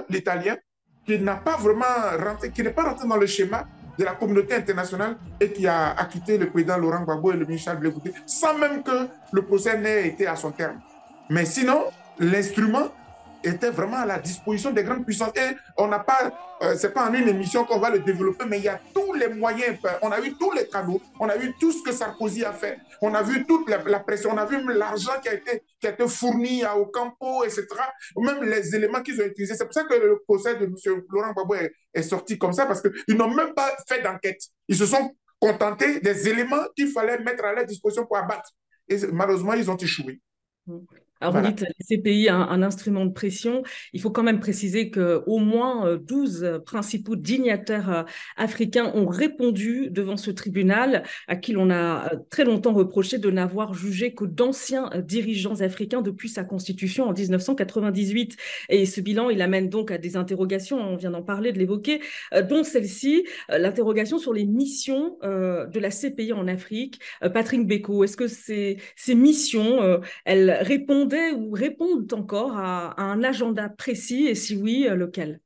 l'italien, 0.09 0.57
qui 1.05 1.19
n'a 1.19 1.35
pas 1.35 1.57
vraiment 1.57 1.85
rentré, 2.23 2.51
qui 2.51 2.63
n'est 2.63 2.71
pas 2.71 2.83
rentré 2.83 3.07
dans 3.07 3.17
le 3.17 3.25
schéma 3.25 3.67
de 3.97 4.05
la 4.05 4.13
communauté 4.13 4.53
internationale 4.55 5.17
et 5.39 5.51
qui 5.51 5.65
a 5.67 5.91
acquitté 5.91 6.37
le 6.37 6.49
président 6.49 6.77
Laurent 6.77 7.03
Gbagbo 7.03 7.33
et 7.33 7.37
le 7.37 7.45
ministre 7.45 7.71
Charles 7.71 7.91
sans 8.25 8.57
même 8.57 8.83
que 8.83 9.07
le 9.33 9.41
procès 9.41 9.77
n'ait 9.77 10.07
été 10.07 10.27
à 10.27 10.35
son 10.35 10.51
terme. 10.51 10.79
Mais 11.29 11.45
sinon, 11.45 11.85
l'instrument 12.19 12.89
était 13.43 13.69
vraiment 13.69 13.97
à 13.97 14.05
la 14.05 14.19
disposition 14.19 14.71
des 14.71 14.83
grandes 14.83 15.05
puissances. 15.05 15.31
Et 15.35 15.55
on 15.77 15.87
n'a 15.87 15.99
pas, 15.99 16.57
euh, 16.61 16.75
c'est 16.75 16.93
pas 16.93 17.09
en 17.09 17.13
une 17.13 17.27
émission 17.27 17.65
qu'on 17.65 17.79
va 17.79 17.89
le 17.89 17.99
développer, 17.99 18.45
mais 18.45 18.57
il 18.57 18.63
y 18.63 18.67
a 18.67 18.79
tous 18.93 19.13
les 19.13 19.27
moyens. 19.29 19.77
On 20.01 20.11
a 20.11 20.19
vu 20.19 20.33
tous 20.37 20.51
les 20.51 20.67
cadeaux, 20.67 21.01
on 21.19 21.29
a 21.29 21.37
vu 21.37 21.53
tout 21.59 21.71
ce 21.71 21.83
que 21.83 21.91
Sarkozy 21.91 22.43
a 22.43 22.53
fait, 22.53 22.77
on 23.01 23.13
a 23.13 23.21
vu 23.21 23.45
toute 23.45 23.69
la, 23.69 23.99
pression, 23.99 24.31
on 24.33 24.37
a 24.37 24.45
vu 24.45 24.57
l'argent 24.73 25.13
qui 25.21 25.29
a 25.29 25.33
été 25.33 26.07
fourni 26.07 26.63
à 26.63 26.77
Ocampo, 26.77 27.43
etc. 27.43 27.65
Même 28.17 28.43
les 28.43 28.75
éléments 28.75 29.01
qu'ils 29.01 29.21
ont 29.21 29.25
utilisés. 29.25 29.55
C'est 29.55 29.65
pour 29.65 29.73
ça 29.73 29.83
que 29.83 29.95
le 29.95 30.19
procès 30.23 30.55
de 30.55 30.65
M. 30.65 31.03
Laurent 31.09 31.31
Gbagbo 31.33 31.55
est, 31.55 31.71
est, 31.93 32.03
sorti 32.03 32.37
comme 32.37 32.53
ça, 32.53 32.65
parce 32.65 32.81
qu'ils 32.81 33.15
n'ont 33.15 33.33
même 33.33 33.53
pas 33.53 33.75
fait 33.87 34.01
d'enquête. 34.01 34.41
Ils 34.67 34.77
se 34.77 34.85
sont 34.85 35.15
contentés 35.39 35.99
des 35.99 36.27
éléments 36.29 36.65
qu'il 36.75 36.89
fallait 36.89 37.19
mettre 37.19 37.45
à 37.45 37.53
leur 37.53 37.65
disposition 37.65 38.05
pour 38.05 38.17
abattre. 38.17 38.51
Et 38.89 38.97
malheureusement, 39.11 39.53
ils 39.53 39.69
ont 39.69 39.77
échoué. 39.77 40.21
Alors, 41.19 41.35
vous 41.35 41.47
dites 41.47 41.61
les 41.61 41.97
CPI, 41.97 42.29
un, 42.29 42.41
un, 42.41 42.61
instrument 42.61 43.05
de 43.05 43.11
pression. 43.11 43.63
Il 43.93 44.01
faut 44.01 44.11
quand 44.11 44.23
même 44.23 44.39
préciser 44.39 44.91
qu'au 44.91 45.37
moins 45.39 45.97
12 45.97 46.43
euh, 46.43 46.59
principaux 46.59 47.15
dignitaires 47.15 47.89
euh, 47.89 48.03
africains 48.35 48.91
ont 48.93 49.07
répondu 49.07 49.89
devant 49.89 50.17
ce 50.17 50.31
tribunal, 50.31 51.03
à 51.27 51.35
qui 51.35 51.53
l'on 51.53 51.69
a 51.69 52.13
euh, 52.13 52.17
très 52.29 52.45
longtemps 52.45 52.73
reproché 52.73 53.17
de 53.17 53.31
n'avoir 53.31 53.73
jugé 53.73 54.13
que 54.13 54.25
d'anciens 54.25 54.89
dirigeants 55.03 55.61
africains 55.61 56.01
depuis 56.01 56.29
sa 56.29 56.43
constitution 56.43 57.05
en 57.09 57.13
1998. 57.13 58.37
Et 58.69 58.85
ce 58.85 59.01
bilan, 59.01 59.29
il 59.29 59.41
amène 59.41 59.69
donc 59.69 59.91
à 59.91 59.97
des 59.97 60.17
interrogations, 60.17 60.77
on 60.77 60.95
vient 60.95 61.11
d'en 61.11 61.23
parler, 61.23 61.51
de 61.51 61.57
l'évoquer, 61.59 62.01
dont 62.49 62.63
celle-ci, 62.63 63.25
l'interrogation 63.49 64.19
sur 64.19 64.33
les 64.33 64.45
missions 64.45 65.17
de 65.23 65.79
la 65.79 65.89
CPI 65.89 66.33
en 66.33 66.47
Afrique. 66.47 66.99
Patrick 67.33 67.65
Beko, 67.65 68.03
est-ce 68.03 68.17
que 68.17 68.27
ces, 68.27 68.77
ces 68.95 69.15
missions, 69.15 70.01
elles 70.25 70.51
répondent 70.61 71.06
ou 71.35 71.51
répondent 71.51 72.11
encore 72.13 72.57
à, 72.57 73.01
un 73.01 73.23
agenda 73.23 73.69
précis 73.69 74.27
et 74.27 74.35
si 74.35 74.55
oui, 74.55 74.87
euh, 74.87 74.95
lequel? 74.95 75.41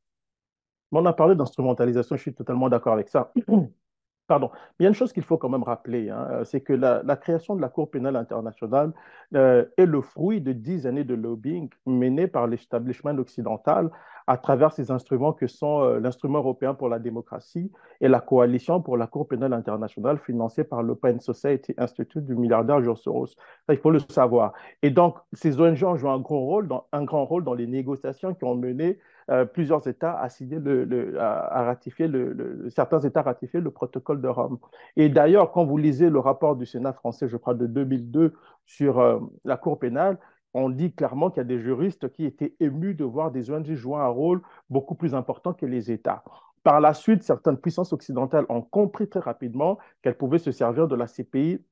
On 0.91 1.06
a 1.06 1.13
parlé 1.13 1.36
d'instrumentalisation, 1.36 2.18
je 2.18 2.22
suis 2.22 2.34
totalement 2.34 2.70
d'accord 2.70 2.94
avec 2.94 3.10
ça. 3.10 3.32
Pardon. 4.32 4.50
il 4.80 4.84
y 4.84 4.86
a 4.86 4.88
une 4.88 4.96
chose 4.96 5.12
qu'il 5.12 5.24
faut 5.24 5.38
quand 5.38 5.50
même 5.50 5.64
rappeler, 5.64 6.10
hein, 6.10 6.26
euh, 6.32 6.44
c'est 6.46 6.62
que 6.62 6.72
la, 6.72 7.18
création 7.18 7.54
de 7.54 7.60
la 7.60 7.68
Cour 7.68 7.92
pénale 7.92 8.16
internationale 8.16 8.94
euh, 9.36 9.66
est 9.76 9.86
le 9.86 10.00
fruit 10.00 10.40
de 10.40 10.54
dix 10.54 10.88
années 10.88 11.04
de 11.04 11.16
lobbying 11.16 11.68
mené 11.86 12.28
par 12.28 12.48
l'établissement 12.48 13.12
occidental 13.18 13.92
à 14.28 14.38
travers 14.38 14.72
ces 14.72 14.90
instruments 14.90 15.34
que 15.34 15.48
sont 15.48 15.84
l'instrument 16.00 16.38
européen 16.38 16.74
pour 16.74 16.88
la 16.88 17.00
démocratie 17.00 17.70
et 18.00 18.08
la 18.08 18.22
coalition 18.22 18.80
pour 18.82 18.96
la 18.96 19.06
Cour 19.06 19.28
pénale 19.28 19.52
internationale 19.52 20.18
financée 20.18 20.64
par 20.64 20.82
l'Open 20.82 21.20
Society 21.20 21.74
Institute 21.78 22.24
du 22.24 22.36
milliardaire 22.36 22.82
George 22.82 23.02
Soros. 23.02 23.36
Il 23.68 23.78
faut 23.78 23.92
le 23.92 24.00
savoir. 24.00 24.54
Et 24.82 24.92
donc, 24.92 25.18
ces 25.34 25.60
ONG 25.60 25.84
ont 25.84 25.98
joué 25.98 26.10
un 26.10 26.20
grand 26.20 27.26
rôle 27.26 27.44
dans 27.44 27.54
les 27.54 27.68
négociations 27.68 28.34
qui 28.34 28.46
ont 28.46 28.56
mené 28.56 28.98
euh, 29.32 29.46
plusieurs 29.46 29.88
États 29.88 30.20
à, 30.20 30.28
signer 30.28 30.60
le, 30.60 31.18
à, 31.20 31.64
ratifier 31.64 32.08
le, 32.08 32.68
certains 32.70 33.00
États 33.00 33.22
ratifier 33.22 33.62
le 33.62 33.72
protocole 33.72 34.20
de 34.22 34.28
Rome. 34.28 34.58
Et 34.98 35.08
d'ailleurs, 35.08 35.52
quand 35.52 35.64
vous 35.64 35.78
lisez 35.78 36.10
le 36.10 36.20
rapport 36.20 36.58
du 36.58 36.66
Sénat 36.66 36.92
français, 36.92 37.30
je 37.30 37.38
crois 37.38 37.54
de 37.54 37.66
2002 37.66 38.34
sur 38.66 39.00
euh, 39.00 39.20
la 39.46 39.56
Cour 39.56 39.80
pénale, 39.80 40.18
on 40.54 40.70
dit 40.70 40.94
clairement 40.94 41.30
qu'il 41.30 41.38
y 41.38 41.42
a 41.42 41.46
des 41.46 41.60
juristes 41.60 42.12
qui 42.12 42.26
étaient 42.26 42.56
émus 42.60 42.94
de 42.94 43.06
voir 43.06 43.32
des 43.32 43.50
ONG 43.50 43.74
jouer 43.74 44.00
un 44.00 44.08
rôle 44.08 44.42
beaucoup 44.70 44.96
plus 44.96 45.16
important 45.16 45.54
que 45.54 45.66
les 45.66 45.92
États. 45.92 46.24
Par 46.64 46.82
la 46.82 46.94
suite, 46.94 47.24
certaines 47.24 47.58
puissances 47.58 47.94
occidentales 47.94 48.46
ont 48.50 48.62
compris 48.62 49.08
très 49.08 49.22
rapidement 49.22 49.78
qu'elles 50.02 50.18
pouvaient 50.18 50.40
se 50.40 50.52
servir 50.52 50.90
de 50.90 50.96
la 50.96 51.08
CPI 51.08 51.64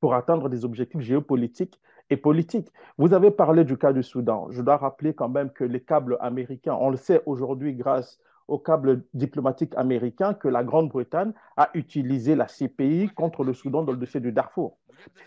pour 0.00 0.14
atteindre 0.14 0.48
des 0.48 0.64
objectifs 0.64 1.00
géopolitiques 1.00 1.80
et 2.10 2.16
politiques. 2.16 2.68
Vous 2.98 3.14
avez 3.14 3.30
parlé 3.30 3.64
du 3.64 3.76
cas 3.76 3.92
du 3.92 4.02
Soudan. 4.02 4.48
Je 4.50 4.62
dois 4.62 4.76
rappeler 4.76 5.14
quand 5.14 5.28
même 5.28 5.50
que 5.50 5.64
les 5.64 5.80
câbles 5.80 6.16
américains, 6.20 6.76
on 6.80 6.90
le 6.90 6.96
sait 6.96 7.22
aujourd'hui 7.26 7.74
grâce 7.74 8.18
aux 8.46 8.58
câbles 8.58 9.04
diplomatiques 9.14 9.74
américains, 9.76 10.34
que 10.34 10.48
la 10.48 10.62
Grande-Bretagne 10.62 11.32
a 11.56 11.70
utilisé 11.74 12.34
la 12.34 12.46
CPI 12.46 13.08
contre 13.14 13.42
le 13.42 13.54
Soudan 13.54 13.82
dans 13.82 13.92
le 13.92 13.98
dossier 13.98 14.20
du 14.20 14.32
Darfour. 14.32 14.76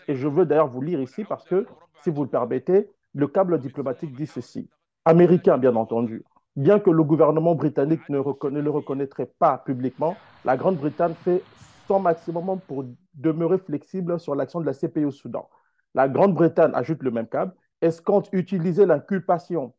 Et 0.06 0.14
je 0.14 0.28
veux 0.28 0.46
d'ailleurs 0.46 0.68
vous 0.68 0.82
lire 0.82 1.00
ici 1.00 1.24
parce 1.24 1.44
que, 1.48 1.66
si 2.02 2.10
vous 2.10 2.22
le 2.22 2.28
permettez, 2.28 2.88
le 3.14 3.26
câble 3.26 3.58
diplomatique 3.58 4.14
dit 4.14 4.26
ceci. 4.26 4.68
Américain, 5.04 5.58
bien 5.58 5.74
entendu. 5.74 6.24
Bien 6.54 6.78
que 6.78 6.90
le 6.90 7.02
gouvernement 7.02 7.54
britannique 7.54 8.08
ne, 8.08 8.18
le 8.18 8.70
reconnaîtrait 8.70 9.30
pas 9.38 9.58
publiquement, 9.58 10.16
la 10.44 10.56
Grande-Bretagne 10.56 11.14
fait 11.14 11.42
son 11.86 12.00
maximum 12.00 12.60
pour 12.66 12.84
demeurer 13.14 13.58
flexible 13.58 14.20
sur 14.20 14.34
l'action 14.34 14.60
de 14.60 14.66
la 14.66 14.74
CPI 14.74 15.04
au 15.04 15.10
Soudan. 15.10 15.48
La 15.94 16.08
Grande-Bretagne 16.08 16.72
ajoute 16.74 17.02
le 17.02 17.10
même 17.10 17.26
câble, 17.26 17.54
escompte 17.80 18.28
utiliser 18.32 18.86
l'inculpation 18.86 19.72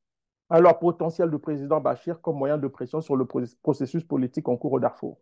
alors 0.50 0.80
potentiel 0.80 1.30
du 1.30 1.38
président 1.38 1.80
Bachir 1.80 2.22
comme 2.22 2.38
moyen 2.38 2.58
de 2.58 2.68
pression 2.68 3.02
sur 3.02 3.16
le 3.16 3.26
processus 3.26 4.04
politique 4.04 4.50
en 4.50 4.58
cours 4.58 4.74
au 4.74 4.80
Darfour. 4.80 5.20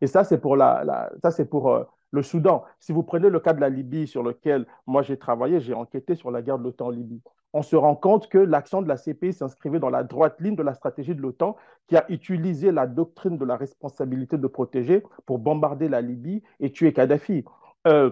Et 0.00 0.06
ça, 0.06 0.24
c'est 0.24 0.38
pour, 0.38 0.56
la, 0.56 1.10
ça, 1.22 1.30
c'est 1.30 1.44
pour 1.44 1.70
euh, 1.70 1.84
le 2.10 2.22
Soudan. 2.22 2.64
Si 2.78 2.92
vous 2.92 3.02
prenez 3.02 3.28
le 3.28 3.40
cas 3.40 3.52
de 3.52 3.60
la 3.60 3.68
Libye, 3.68 4.06
sur 4.06 4.22
lequel 4.22 4.66
moi 4.86 5.02
j'ai 5.02 5.18
travaillé, 5.18 5.60
j'ai 5.60 5.74
enquêté 5.74 6.14
sur 6.14 6.30
la 6.30 6.40
guerre 6.40 6.58
de 6.58 6.64
l'OTAN 6.64 6.86
en 6.86 6.90
Libye, 6.90 7.22
on 7.52 7.62
se 7.62 7.76
rend 7.76 7.96
compte 7.96 8.28
que 8.28 8.38
l'action 8.38 8.80
de 8.80 8.88
la 8.88 8.96
CPI 8.96 9.32
s'inscrivait 9.32 9.80
dans 9.80 9.90
la 9.90 10.04
droite 10.04 10.40
ligne 10.40 10.54
de 10.56 10.62
la 10.62 10.74
stratégie 10.74 11.14
de 11.14 11.20
l'OTAN 11.20 11.56
qui 11.88 11.96
a 11.96 12.10
utilisé 12.10 12.70
la 12.70 12.86
doctrine 12.86 13.38
de 13.38 13.44
la 13.44 13.56
responsabilité 13.56 14.38
de 14.38 14.46
protéger 14.46 15.02
pour 15.26 15.38
bombarder 15.38 15.88
la 15.88 16.00
Libye 16.00 16.42
et 16.60 16.70
tuer 16.70 16.92
Kadhafi. 16.92 17.44
Euh, 17.86 18.10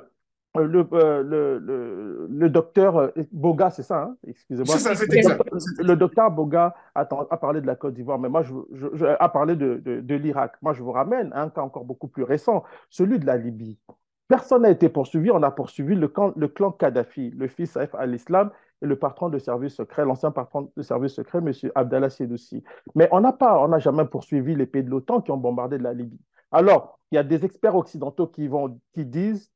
le, 0.67 0.87
euh, 0.93 1.23
le, 1.23 2.27
le, 2.29 2.51
docteur 2.51 2.97
euh, 2.97 3.09
Boga, 3.33 3.71
c'est 3.71 3.83
ça, 3.83 4.03
hein 4.03 4.17
excusez-moi. 4.27 4.77
Ça, 4.77 4.93
exact. 4.93 5.43
Le 5.79 5.95
docteur 5.95 6.31
Boga 6.31 6.75
a, 6.95 7.01
a, 7.01 7.37
parlé 7.37 7.61
de 7.61 7.67
la 7.67 7.77
Côte 7.77 7.95
d'Ivoire, 7.95 8.19
mais 8.19 8.29
moi, 8.29 8.43
je, 8.43 8.55
je, 8.73 9.07
a 9.07 9.29
parlé 9.29 9.57
de, 9.57 9.77
de, 9.85 10.01
de 10.01 10.15
l'Irak. 10.15 10.57
Moi, 10.63 10.73
je 10.73 10.83
vous 10.83 10.93
ramène 10.93 11.31
un 11.35 11.49
cas 11.49 11.63
encore 11.63 11.85
beaucoup 11.85 12.09
plus 12.09 12.23
récent, 12.23 12.65
celui 12.91 13.19
de 13.19 13.27
la 13.27 13.37
Libye. 13.37 13.79
Personne 14.29 14.63
n'a 14.63 14.71
été 14.71 14.89
poursuivi, 14.89 15.31
on 15.31 15.43
a 15.43 15.51
poursuivi 15.51 15.95
le, 15.95 16.09
clan, 16.09 16.33
le 16.37 16.49
clan 16.49 16.71
Kadhafi, 16.71 17.31
le 17.31 17.49
fils 17.49 17.73
Saif 17.73 17.95
al-Islam 17.95 18.51
et 18.83 18.87
le 18.87 18.97
patron 18.97 19.31
de 19.31 19.39
service 19.39 19.75
secret, 19.75 20.05
l'ancien 20.05 20.31
patron 20.31 20.71
de 20.77 20.83
service 20.83 21.15
secret, 21.15 21.39
M. 21.39 21.53
Abdallah 21.75 22.11
Siedoussi. 22.11 22.63
Mais 22.95 23.09
on 23.11 23.21
n'a 23.21 23.33
pas, 23.33 23.59
on 23.61 23.69
n'a 23.69 23.79
jamais 23.79 24.05
poursuivi 24.05 24.55
les 24.55 24.67
pays 24.67 24.85
de 24.85 24.91
l'OTAN 24.91 25.23
qui 25.23 25.31
ont 25.31 25.39
bombardé 25.39 25.79
la 25.79 25.95
Libye. 25.95 26.21
Alors, 26.53 26.99
il 27.11 27.17
y 27.17 27.19
a 27.19 27.23
des 27.23 27.45
experts 27.45 27.75
occidentaux 27.75 28.27
qui, 28.27 28.49
vont, 28.49 28.79
qui 28.93 29.05
disent 29.05 29.51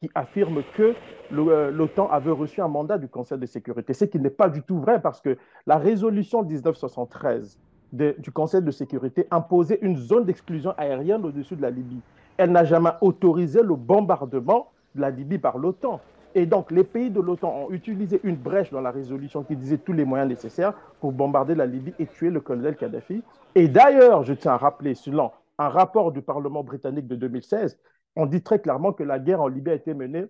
qui 0.00 0.08
affirment 0.14 0.62
que 0.74 0.94
euh, 1.32 1.70
l'OTAN 1.70 2.08
avait 2.10 2.30
reçu 2.30 2.60
un 2.60 2.68
mandat 2.68 2.98
du 2.98 3.08
Conseil 3.08 3.38
de 3.38 3.46
sécurité, 3.46 3.92
ce 3.94 4.04
qui 4.04 4.18
n'est 4.18 4.30
pas 4.30 4.48
du 4.48 4.62
tout 4.62 4.78
vrai 4.78 5.00
parce 5.00 5.20
que 5.20 5.36
la 5.66 5.76
résolution 5.76 6.42
1973 6.42 7.58
du 7.92 8.30
Conseil 8.30 8.62
de 8.62 8.70
sécurité 8.70 9.26
imposait 9.30 9.78
une 9.82 9.96
zone 9.96 10.24
d'exclusion 10.24 10.72
aérienne 10.76 11.24
au-dessus 11.24 11.56
de 11.56 11.62
la 11.62 11.70
Libye. 11.70 12.00
Elle 12.36 12.52
n'a 12.52 12.64
jamais 12.64 12.90
autorisé 13.00 13.62
le 13.62 13.74
bombardement 13.74 14.70
de 14.94 15.00
la 15.00 15.10
Libye 15.10 15.38
par 15.38 15.58
l'OTAN. 15.58 16.00
Et 16.34 16.44
donc, 16.44 16.70
les 16.70 16.84
pays 16.84 17.10
de 17.10 17.20
l'OTAN 17.20 17.48
ont 17.48 17.70
utilisé 17.70 18.20
une 18.22 18.36
brèche 18.36 18.70
dans 18.70 18.82
la 18.82 18.90
résolution 18.90 19.42
qui 19.42 19.56
disait 19.56 19.78
tous 19.78 19.94
les 19.94 20.04
moyens 20.04 20.28
nécessaires 20.28 20.74
pour 21.00 21.12
bombarder 21.12 21.54
la 21.54 21.64
Libye 21.66 21.94
et 21.98 22.06
tuer 22.06 22.30
le 22.30 22.40
colonel 22.40 22.76
Kadhafi. 22.76 23.22
Et 23.54 23.66
d'ailleurs, 23.66 24.22
je 24.22 24.34
tiens 24.34 24.52
à 24.52 24.56
rappeler, 24.58 24.94
selon 24.94 25.32
un 25.58 25.68
rapport 25.70 26.12
du 26.12 26.20
Parlement 26.20 26.62
britannique 26.62 27.08
de 27.08 27.16
2016, 27.16 27.78
on 28.18 28.26
dit 28.26 28.42
très 28.42 28.58
clairement 28.58 28.92
que 28.92 29.04
la 29.04 29.20
guerre 29.20 29.40
en 29.40 29.46
Libye 29.46 29.70
a 29.70 29.74
été 29.74 29.94
menée 29.94 30.26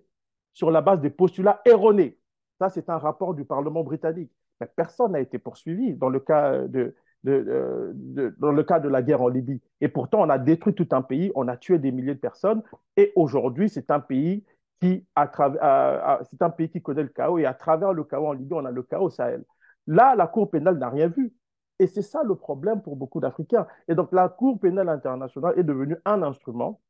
sur 0.53 0.69
la 0.69 0.81
base 0.81 1.01
des 1.01 1.09
postulats 1.09 1.59
erronés. 1.65 2.19
Ça, 2.59 2.69
c'est 2.69 2.87
un 2.89 2.99
rapport 2.99 3.33
du 3.33 3.45
Parlement 3.45 3.83
britannique. 3.83 4.31
Mais 4.61 4.67
personne 4.67 5.13
n'a 5.13 5.21
été 5.21 5.39
poursuivi 5.39 5.95
dans 5.95 6.09
le 6.09 6.19
cas 6.19 6.59
de, 6.67 6.95
de 7.23 8.87
la 8.87 9.01
guerre 9.01 9.23
en 9.23 9.27
Libye. 9.27 9.59
Et 9.81 9.87
pourtant, 9.87 10.21
on 10.21 10.29
a 10.29 10.37
détruit 10.37 10.75
tout 10.75 10.87
un 10.91 11.01
pays, 11.01 11.31
on 11.33 11.47
a 11.47 11.57
tué 11.57 11.79
des 11.79 11.91
milliers 11.91 12.13
de 12.13 12.19
personnes. 12.19 12.61
Et 12.95 13.11
aujourd'hui, 13.15 13.69
c'est 13.69 13.89
un 13.89 13.99
pays 13.99 14.45
qui, 14.79 15.03
c'est 15.17 16.41
un 16.41 16.49
pays 16.51 16.69
qui 16.69 16.83
connaît 16.83 17.03
le 17.03 17.09
chaos. 17.09 17.39
Et 17.39 17.45
à 17.45 17.55
travers 17.55 17.93
le 17.93 18.03
chaos 18.03 18.27
en 18.27 18.33
Libye, 18.33 18.53
on 18.53 18.65
a 18.65 18.71
le 18.71 18.83
chaos 18.83 19.05
au 19.05 19.09
Sahel. 19.09 19.43
Là, 19.87 20.13
la 20.15 20.27
Cour 20.27 20.51
pénale 20.51 20.77
n'a 20.77 20.89
rien 20.89 21.07
vu. 21.07 21.33
Et 21.79 21.87
c'est 21.87 22.03
ça 22.03 22.21
le 22.23 22.35
problème 22.35 22.83
pour 22.83 22.97
beaucoup 22.97 23.19
d'Africains. 23.19 23.65
Et 23.87 23.95
donc, 23.95 24.11
la 24.11 24.29
Cour 24.29 24.59
pénale 24.59 24.89
internationale 24.89 25.55
est 25.57 25.63
devenue 25.63 25.97
un 26.05 26.21
instrument 26.21 26.81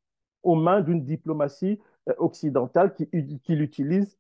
aux 0.44 0.56
mains 0.56 0.82
d'une 0.82 1.04
diplomatie 1.04 1.80
euh, 2.10 2.14
occidentale 2.18 2.94
qui, 2.94 3.08
qui 3.44 3.56
l'utilise 3.56 4.18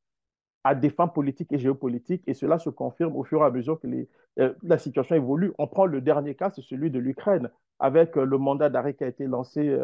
à 0.63 0.75
des 0.75 0.89
fins 0.89 1.07
politiques 1.07 1.51
et 1.53 1.59
géopolitiques. 1.59 2.23
Et 2.27 2.33
cela 2.33 2.59
se 2.59 2.69
confirme 2.69 3.15
au 3.15 3.23
fur 3.23 3.41
et 3.41 3.45
à 3.45 3.51
mesure 3.51 3.79
que 3.79 3.87
les, 3.87 4.09
euh, 4.39 4.53
la 4.63 4.77
situation 4.77 5.15
évolue. 5.15 5.53
On 5.57 5.67
prend 5.67 5.85
le 5.85 6.01
dernier 6.01 6.35
cas, 6.35 6.49
c'est 6.49 6.61
celui 6.61 6.91
de 6.91 6.99
l'Ukraine, 6.99 7.49
avec 7.79 8.17
euh, 8.17 8.25
le 8.25 8.37
mandat 8.37 8.69
d'arrêt 8.69 8.93
qui 8.93 9.03
a 9.03 9.07
été 9.07 9.25
lancé 9.25 9.77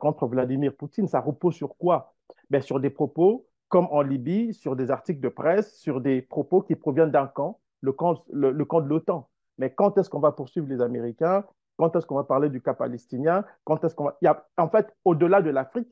contre 0.00 0.26
Vladimir 0.26 0.74
Poutine. 0.74 1.08
Ça 1.08 1.20
repose 1.20 1.54
sur 1.54 1.76
quoi? 1.78 2.14
Ben, 2.50 2.60
Sur 2.60 2.78
des 2.78 2.90
propos, 2.90 3.46
comme 3.68 3.86
en 3.90 4.02
Libye, 4.02 4.52
sur 4.52 4.76
des 4.76 4.90
articles 4.90 5.20
de 5.20 5.28
presse, 5.30 5.78
sur 5.78 6.02
des 6.02 6.20
propos 6.20 6.60
qui 6.60 6.74
proviennent 6.74 7.10
d'un 7.10 7.26
camp, 7.26 7.58
le 7.80 7.92
camp, 7.92 8.22
le 8.30 8.64
camp 8.66 8.82
de 8.82 8.88
l'OTAN. 8.88 9.28
Mais 9.56 9.72
quand 9.72 9.98
est-ce 9.98 10.10
qu'on 10.10 10.20
va 10.20 10.32
poursuivre 10.32 10.68
les 10.68 10.80
Américains? 10.80 11.44
Quand 11.78 11.94
est-ce 11.96 12.06
qu'on 12.06 12.16
va 12.16 12.24
parler 12.24 12.50
du 12.50 12.60
cas 12.60 12.74
palestinien? 12.74 13.44
Quand 13.64 13.82
est-ce 13.84 13.94
qu'on 13.94 14.04
va... 14.04 14.18
Il 14.20 14.26
y 14.26 14.28
a, 14.28 14.44
en 14.58 14.68
fait, 14.68 14.94
au-delà 15.04 15.40
de 15.40 15.50
l'Afrique, 15.50 15.88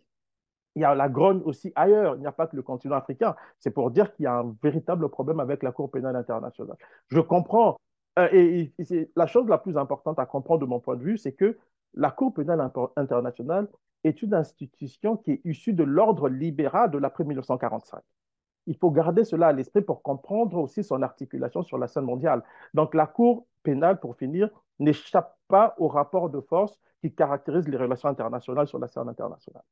il 0.75 0.83
y 0.83 0.85
a 0.85 0.95
la 0.95 1.09
grogne 1.09 1.41
aussi 1.45 1.73
ailleurs. 1.77 2.17
Il 2.17 2.21
n'y 2.21 2.27
a 2.27 2.33
pas 2.33 2.49
que 2.49 2.57
le 2.57 2.63
continent 2.63 2.97
africain. 2.97 3.37
C'est 3.61 3.71
pour 3.71 3.91
dire 3.93 4.13
qu'il 4.13 4.25
y 4.25 4.27
a 4.27 4.35
un 4.41 4.55
véritable 4.63 5.09
problème 5.09 5.41
avec 5.41 5.63
la 5.63 5.73
Cour 5.73 5.91
pénale 5.91 6.17
internationale. 6.17 6.77
Je 7.09 7.21
comprends. 7.21 7.79
Euh, 8.19 8.29
et, 8.33 8.73
la 9.15 9.27
chose 9.27 9.49
la 9.49 9.59
plus 9.59 9.79
importante 9.79 10.19
à 10.19 10.27
comprendre 10.27 10.61
de 10.61 10.67
mon 10.67 10.81
point 10.81 10.97
de 10.97 11.03
vue, 11.03 11.19
c'est 11.19 11.33
que 11.33 11.57
la 11.95 12.11
Cour 12.11 12.35
pénale 12.35 12.71
internationale 12.97 13.69
est 14.03 14.23
une 14.23 14.35
institution 14.35 15.17
qui 15.17 15.33
est 15.33 15.41
issue 15.45 15.73
de 15.73 15.85
l'ordre 15.85 16.29
libéral 16.29 16.91
de 16.91 16.99
l'après 16.99 17.25
1945. 17.25 18.03
Il 18.67 18.77
faut 18.77 18.91
garder 18.91 19.25
cela 19.25 19.49
à 19.49 19.53
l'esprit 19.53 19.83
pour 19.83 20.03
comprendre 20.03 20.59
aussi 20.59 20.83
son 20.83 21.01
articulation 21.03 21.63
sur 21.63 21.79
la 21.79 21.87
scène 21.87 22.05
mondiale. 22.05 22.43
Donc 22.75 22.95
la 22.95 23.07
Cour 23.07 23.47
pénale, 23.63 24.01
pour 24.01 24.17
finir, 24.17 24.51
n'échappe 24.79 25.37
pas 25.49 25.75
au 25.79 25.89
rapport 25.89 26.31
de 26.31 26.41
force 26.41 26.79
qui 27.03 27.15
caractérise 27.15 27.69
les 27.69 27.77
relations 27.77 28.09
internationales 28.09 28.67
sur 28.67 28.79
la 28.79 28.89
scène 28.89 29.09
internationale. 29.09 29.63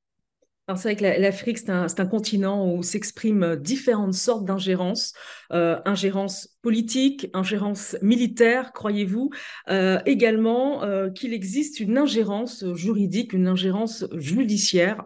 c'est 0.69 0.95
vrai 0.95 0.97
que 0.97 1.21
l'Afrique, 1.21 1.59
c'est 1.59 1.71
un, 1.71 2.07
continent 2.07 2.67
où 2.67 2.83
s'expriment 2.83 3.57
différentes 3.57 4.15
sortes 4.15 4.45
d'ingérences, 4.45 5.15
euh, 5.53 5.81
ingérence 5.85 6.59
politique, 6.63 7.29
ingérence 7.35 7.97
militaire, 8.03 8.73
croyez-vous, 8.73 9.31
euh, 9.69 10.01
également 10.07 10.83
euh, 10.85 11.11
qu'il 11.11 11.33
existe 11.33 11.81
une 11.81 11.99
ingérence 11.99 12.65
juridique, 12.75 13.33
une 13.33 13.49
ingérence 13.49 14.07
judiciaire 14.15 15.05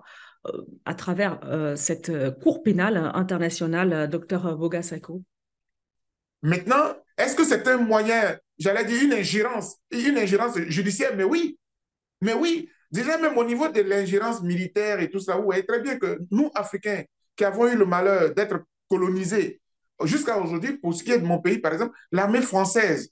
à 0.87 0.95
travers 0.95 1.40
cette 1.75 2.11
Cour 2.40 2.62
pénale 2.62 3.11
internationale, 3.12 4.09
docteur 4.09 4.57
Bogasako. 4.57 5.23
Maintenant, 6.43 6.95
est-ce 7.19 7.35
que 7.35 7.45
c'est 7.45 7.67
un 7.67 7.78
moyen, 7.78 8.38
j'allais 8.59 8.85
dire 8.85 9.03
une 9.03 9.12
ingérence, 9.12 9.77
une 9.91 10.19
ingérence 10.19 10.59
judiciaire, 10.69 11.15
mais 11.17 11.25
oui, 11.25 11.59
mais 12.21 12.35
oui, 12.35 12.69
Déjà, 12.91 13.19
même 13.19 13.37
au 13.37 13.45
niveau 13.45 13.69
de 13.69 13.83
l'ingérence 13.83 14.43
militaire 14.43 15.00
et 15.00 15.11
tout 15.11 15.21
ça, 15.21 15.37
vous 15.37 15.45
voyez 15.45 15.65
très 15.65 15.81
bien 15.81 15.99
que 15.99 16.21
nous, 16.31 16.50
Africains, 16.55 17.03
qui 17.37 17.45
avons 17.45 17.69
eu 17.69 17.77
le 17.77 17.85
malheur 17.85 18.35
d'être 18.35 18.61
colonisés, 18.88 19.61
jusqu'à 20.05 20.38
aujourd'hui, 20.38 20.79
pour 20.79 20.95
ce 20.95 21.03
qui 21.03 21.12
est 21.12 21.19
de 21.19 21.27
mon 21.27 21.38
pays, 21.38 21.59
par 21.59 21.73
exemple, 21.73 21.97
l'armée 22.12 22.41
française 22.41 23.11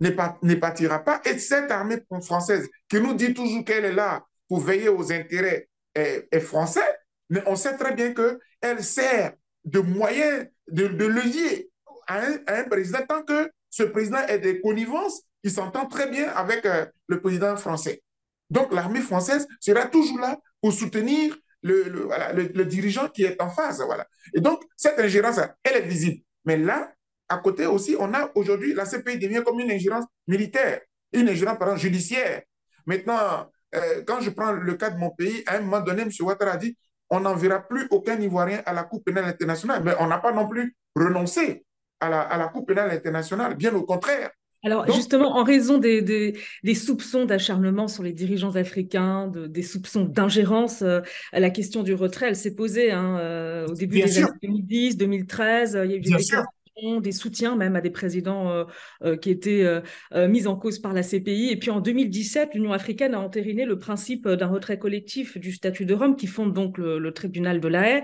ne 0.00 0.54
partira 0.54 0.98
pas. 0.98 1.22
Et 1.24 1.38
cette 1.38 1.70
armée 1.70 1.98
française, 2.22 2.68
qui 2.88 3.00
nous 3.00 3.14
dit 3.14 3.32
toujours 3.32 3.64
qu'elle 3.64 3.86
est 3.86 3.92
là 3.92 4.24
pour 4.48 4.60
veiller 4.60 4.88
aux 4.90 5.10
intérêts 5.10 5.68
est, 5.94 6.26
eh, 6.32 6.36
eh, 6.36 6.40
français, 6.40 6.98
mais 7.30 7.42
on 7.46 7.56
sait 7.56 7.76
très 7.76 7.94
bien 7.94 8.12
qu'elle 8.12 8.82
sert 8.82 9.32
de 9.64 9.78
moyen, 9.78 10.44
de, 10.68 10.88
de 10.88 11.04
levier 11.06 11.70
à 12.06 12.20
un, 12.48 12.64
président, 12.64 12.98
tant 13.08 13.22
que 13.22 13.50
ce 13.74 13.82
président 13.82 14.24
est 14.28 14.38
des 14.38 14.60
connivences, 14.60 15.22
il 15.42 15.50
s'entend 15.50 15.86
très 15.86 16.08
bien 16.08 16.28
avec 16.28 16.64
euh, 16.64 16.86
le 17.08 17.20
président 17.20 17.56
français. 17.56 18.04
Donc, 18.48 18.72
l'armée 18.72 19.00
française 19.00 19.48
sera 19.58 19.86
toujours 19.86 20.20
là 20.20 20.38
pour 20.60 20.72
soutenir 20.72 21.36
le, 21.62 22.62
dirigeant 22.66 23.08
qui 23.08 23.24
est 23.24 23.42
en. 23.42 23.48
Voilà. 23.48 24.06
Et 24.32 24.40
donc, 24.40 24.62
cette 24.76 25.00
ingérence, 25.00 25.40
elle 25.64 25.76
est 25.78 25.88
visible. 25.88 26.22
Mais 26.44 26.56
là, 26.56 26.92
à 27.28 27.38
côté 27.38 27.66
aussi, 27.66 27.96
on 27.98 28.14
a 28.14 28.30
aujourd'hui, 28.36 28.74
la 28.74 28.84
CPI 28.84 29.18
devient 29.18 29.42
comme 29.44 29.58
une 29.58 29.72
ingérence 29.72 30.04
militaire, 30.28 30.80
une 31.12 31.28
ingérence, 31.28 31.80
judiciaire. 31.80 32.42
Maintenant, 32.86 33.50
euh, 33.74 34.04
quand 34.06 34.20
je 34.20 34.30
prends 34.30 34.52
le 34.52 34.74
cas 34.74 34.90
de 34.90 34.98
mon 34.98 35.10
pays, 35.10 35.42
à 35.46 35.56
un 35.56 35.62
moment 35.62 35.80
donné, 35.80 36.02
M. 36.02 36.10
Ouattara 36.20 36.52
a 36.52 36.56
dit 36.58 36.78
on 37.10 37.18
n'enverra 37.18 37.58
plus 37.58 37.88
aucun 37.90 38.20
Ivoirien 38.20 38.62
à 38.66 38.72
la 38.72 38.84
Cour 38.84 39.02
pénale 39.02 39.24
internationale. 39.24 39.82
Mais 39.84 39.94
on 39.98 40.06
n'a 40.06 40.18
pas 40.18 40.30
non 40.30 40.48
plus 40.48 40.76
renoncé 40.94 41.64
à 42.00 42.08
la, 42.08 42.20
à 42.20 42.38
la 42.38 42.48
Cour 42.48 42.66
pénale 42.66 42.90
internationale, 42.90 43.54
bien 43.56 43.74
au 43.74 43.82
contraire. 43.82 44.30
Alors 44.64 44.90
justement, 44.90 45.36
en 45.36 45.44
raison 45.44 45.76
des, 45.76 46.00
des, 46.00 46.74
soupçons 46.74 47.26
d'acharnement 47.26 47.86
sur 47.86 48.02
les 48.02 48.12
dirigeants 48.12 48.56
africains, 48.56 49.28
des 49.28 49.62
soupçons 49.62 50.04
d'ingérence, 50.04 50.80
euh, 50.80 51.00
la 51.32 51.50
question 51.50 51.82
du 51.82 51.92
retrait, 51.92 52.28
elle 52.28 52.36
s'est 52.36 52.54
posée 52.54 52.90
hein, 52.90 53.18
euh, 53.18 53.66
au 53.66 53.74
début 53.74 54.00
des 54.00 54.18
années 54.18 54.28
2010, 54.42 54.96
2013. 54.96 55.78
il 55.84 55.90
y 55.90 55.94
a 55.94 55.96
eu 55.96 56.00
des 56.00 56.10
déclarations, 56.10 57.00
des 57.00 57.12
soutiens 57.12 57.56
même 57.56 57.76
à 57.76 57.82
des 57.82 57.90
présidents 57.90 58.64
euh, 59.04 59.16
qui 59.18 59.30
étaient 59.30 59.82
mis 60.14 60.46
en 60.46 60.56
cause 60.56 60.78
par 60.78 60.94
la 60.94 61.02
CPI. 61.02 61.50
Et 61.50 61.56
puis 61.58 61.70
en 61.70 61.80
2017, 61.80 62.54
l'Union 62.54 62.72
africaine 62.72 63.14
a 63.14 63.20
entériné 63.20 63.66
le 63.66 63.78
principe 63.78 64.26
d'un 64.26 64.48
retrait 64.48 64.78
collectif 64.78 65.36
du 65.36 65.52
statut 65.52 65.84
de 65.84 65.92
Rome 65.92 66.16
qui 66.16 66.26
fonde 66.26 66.54
donc 66.54 66.78
le, 66.78 66.98
le 66.98 67.12
tribunal 67.12 67.60
de 67.60 67.68
la 67.68 67.98
Haye. 67.98 68.02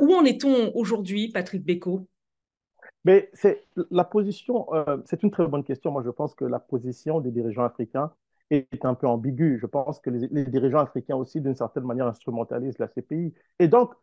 où 0.00 0.12
en 0.12 0.24
est-on 0.24 0.72
aujourd'hui, 0.74 1.28
Patrick 1.28 1.64
Beco 1.64 2.08
mais 3.04 3.30
c'est 3.32 3.66
la 3.90 4.04
position, 4.04 4.66
euh, 4.74 4.98
c'est 5.06 5.22
une 5.22 5.30
très 5.30 5.46
bonne 5.46 5.64
question. 5.64 5.90
Moi, 5.90 6.02
je 6.04 6.10
pense 6.10 6.34
que 6.34 6.44
la 6.44 6.58
position 6.58 7.20
des 7.20 7.30
dirigeants 7.30 7.64
africains 7.64 8.12
est 8.50 8.84
un 8.84 8.94
peu 8.94 9.06
ambiguë. 9.06 9.58
Je 9.60 9.66
pense 9.66 10.00
que 10.00 10.10
les, 10.10 10.44
dirigeants 10.44 10.80
africains 10.80 11.16
aussi, 11.16 11.40
d'une 11.40 11.54
certaine 11.54 11.84
manière, 11.84 12.06
instrumentalisent 12.06 12.78
la 12.78 12.88
CPI. 12.88 13.32
Et 13.58 13.68
donc, 13.68 13.94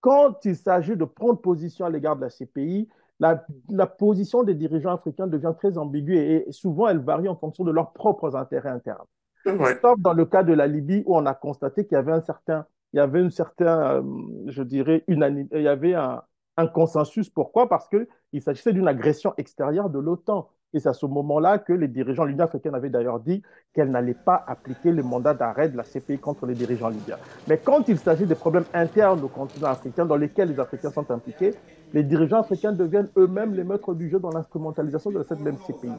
quand 0.00 0.44
il 0.44 0.56
s'agit 0.56 0.96
de 0.96 1.04
prendre 1.04 1.40
position 1.40 1.84
à 1.84 1.90
l'égard 1.90 2.16
de 2.16 2.22
la 2.22 2.30
CPI, 2.30 2.88
la, 3.20 3.86
position 3.86 4.42
des 4.42 4.54
dirigeants 4.54 4.94
africains 4.94 5.26
devient 5.26 5.54
très 5.56 5.78
ambiguë 5.78 6.16
et, 6.16 6.52
souvent 6.52 6.88
elle 6.88 6.98
varie 6.98 7.28
en 7.28 7.36
fonction 7.36 7.64
de 7.64 7.70
leurs 7.70 7.92
propres 7.92 8.36
intérêts 8.36 8.70
internes. 8.70 9.06
Sauf 9.44 9.98
dans 9.98 10.12
le 10.12 10.26
cas 10.26 10.42
de 10.42 10.52
la 10.52 10.66
Libye 10.66 11.02
où 11.06 11.16
on 11.16 11.24
a 11.24 11.34
constaté 11.34 11.86
qu'il 11.86 11.94
y 11.94 11.98
avait 11.98 12.12
un 12.12 12.20
certain, 12.20 12.66
il 12.92 12.96
y 12.96 13.00
avait 13.00 13.20
une 13.20 13.30
certaine, 13.30 13.68
euh, 13.68 14.02
je 14.48 14.62
dirais, 14.62 15.04
unanimité, 15.06 15.56
il 15.58 15.62
y 15.62 15.68
avait 15.68 15.94
un, 15.94 16.22
un 16.56 16.66
consensus. 16.66 17.28
Pourquoi? 17.28 17.68
Parce 17.68 17.88
qu'il 17.88 18.42
s'agissait 18.42 18.72
d'une 18.72 18.88
agression 18.88 19.34
extérieure 19.36 19.90
de 19.90 19.98
l'OTAN. 19.98 20.48
Et 20.74 20.80
c'est 20.80 20.88
à 20.88 20.94
ce 20.94 21.06
moment-là 21.06 21.58
que 21.58 21.72
les 21.72 21.88
dirigeants, 21.88 22.24
l'Union 22.24 22.44
africaine 22.44 22.74
avait 22.74 22.90
d'ailleurs 22.90 23.20
dit 23.20 23.42
qu'elle 23.72 23.90
n'allait 23.90 24.14
pas 24.14 24.44
appliquer 24.46 24.92
le 24.92 25.02
mandat 25.02 25.32
d'arrêt 25.32 25.68
de 25.68 25.76
la 25.76 25.84
CPI 25.84 26.18
contre 26.18 26.44
les 26.44 26.54
dirigeants 26.54 26.88
libyens. 26.88 27.16
Mais 27.48 27.58
quand 27.58 27.88
il 27.88 27.98
s'agit 27.98 28.26
des 28.26 28.34
problèmes 28.34 28.64
internes 28.74 29.22
au 29.22 29.28
continent 29.28 29.68
africain 29.68 30.04
dans 30.04 30.16
lesquels 30.16 30.48
les 30.48 30.60
Africains 30.60 30.90
sont 30.90 31.10
impliqués, 31.10 31.54
les 31.94 32.02
dirigeants 32.02 32.40
africains 32.40 32.72
deviennent 32.72 33.08
eux-mêmes 33.16 33.54
les 33.54 33.64
maîtres 33.64 33.94
du 33.94 34.10
jeu 34.10 34.18
dans 34.18 34.30
l'instrumentalisation 34.30 35.10
de 35.10 35.22
cette 35.22 35.40
même 35.40 35.56
CPI. 35.56 35.92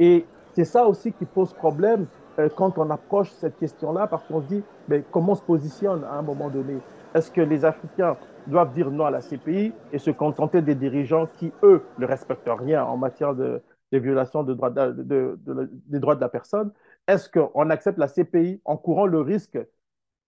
Et 0.00 0.24
c'est 0.54 0.64
ça 0.64 0.86
aussi 0.86 1.12
qui 1.12 1.24
pose 1.24 1.52
problème 1.52 2.06
euh, 2.38 2.48
quand 2.54 2.78
on 2.78 2.90
approche 2.90 3.30
cette 3.32 3.58
question-là, 3.58 4.06
parce 4.06 4.24
qu'on 4.24 4.40
se 4.40 4.46
dit, 4.46 4.62
mais 4.88 5.04
comment 5.10 5.32
on 5.32 5.36
se 5.36 5.42
positionne 5.42 6.02
à 6.04 6.14
un 6.14 6.22
moment 6.22 6.48
donné? 6.48 6.78
Est-ce 7.14 7.30
que 7.30 7.40
les 7.40 7.64
Africains 7.64 8.16
doivent 8.48 8.72
dire 8.72 8.90
non 8.90 9.04
à 9.04 9.10
la 9.10 9.20
CPI 9.20 9.72
et 9.92 9.98
se 9.98 10.10
contenter 10.10 10.62
des 10.62 10.74
dirigeants 10.74 11.26
qui, 11.26 11.52
eux, 11.62 11.84
ne 11.98 12.06
respectent 12.06 12.50
rien 12.50 12.84
en 12.84 12.96
matière 12.96 13.34
de, 13.34 13.62
violation 13.92 14.42
des 14.42 14.56
droits 14.56 14.70
de 14.70 16.20
la 16.20 16.28
personne? 16.28 16.72
Est-ce 17.06 17.28
qu'on 17.28 17.70
accepte 17.70 17.98
la 17.98 18.08
CPI 18.08 18.60
en 18.64 18.76
courant 18.76 19.06
le 19.06 19.20
risque 19.20 19.58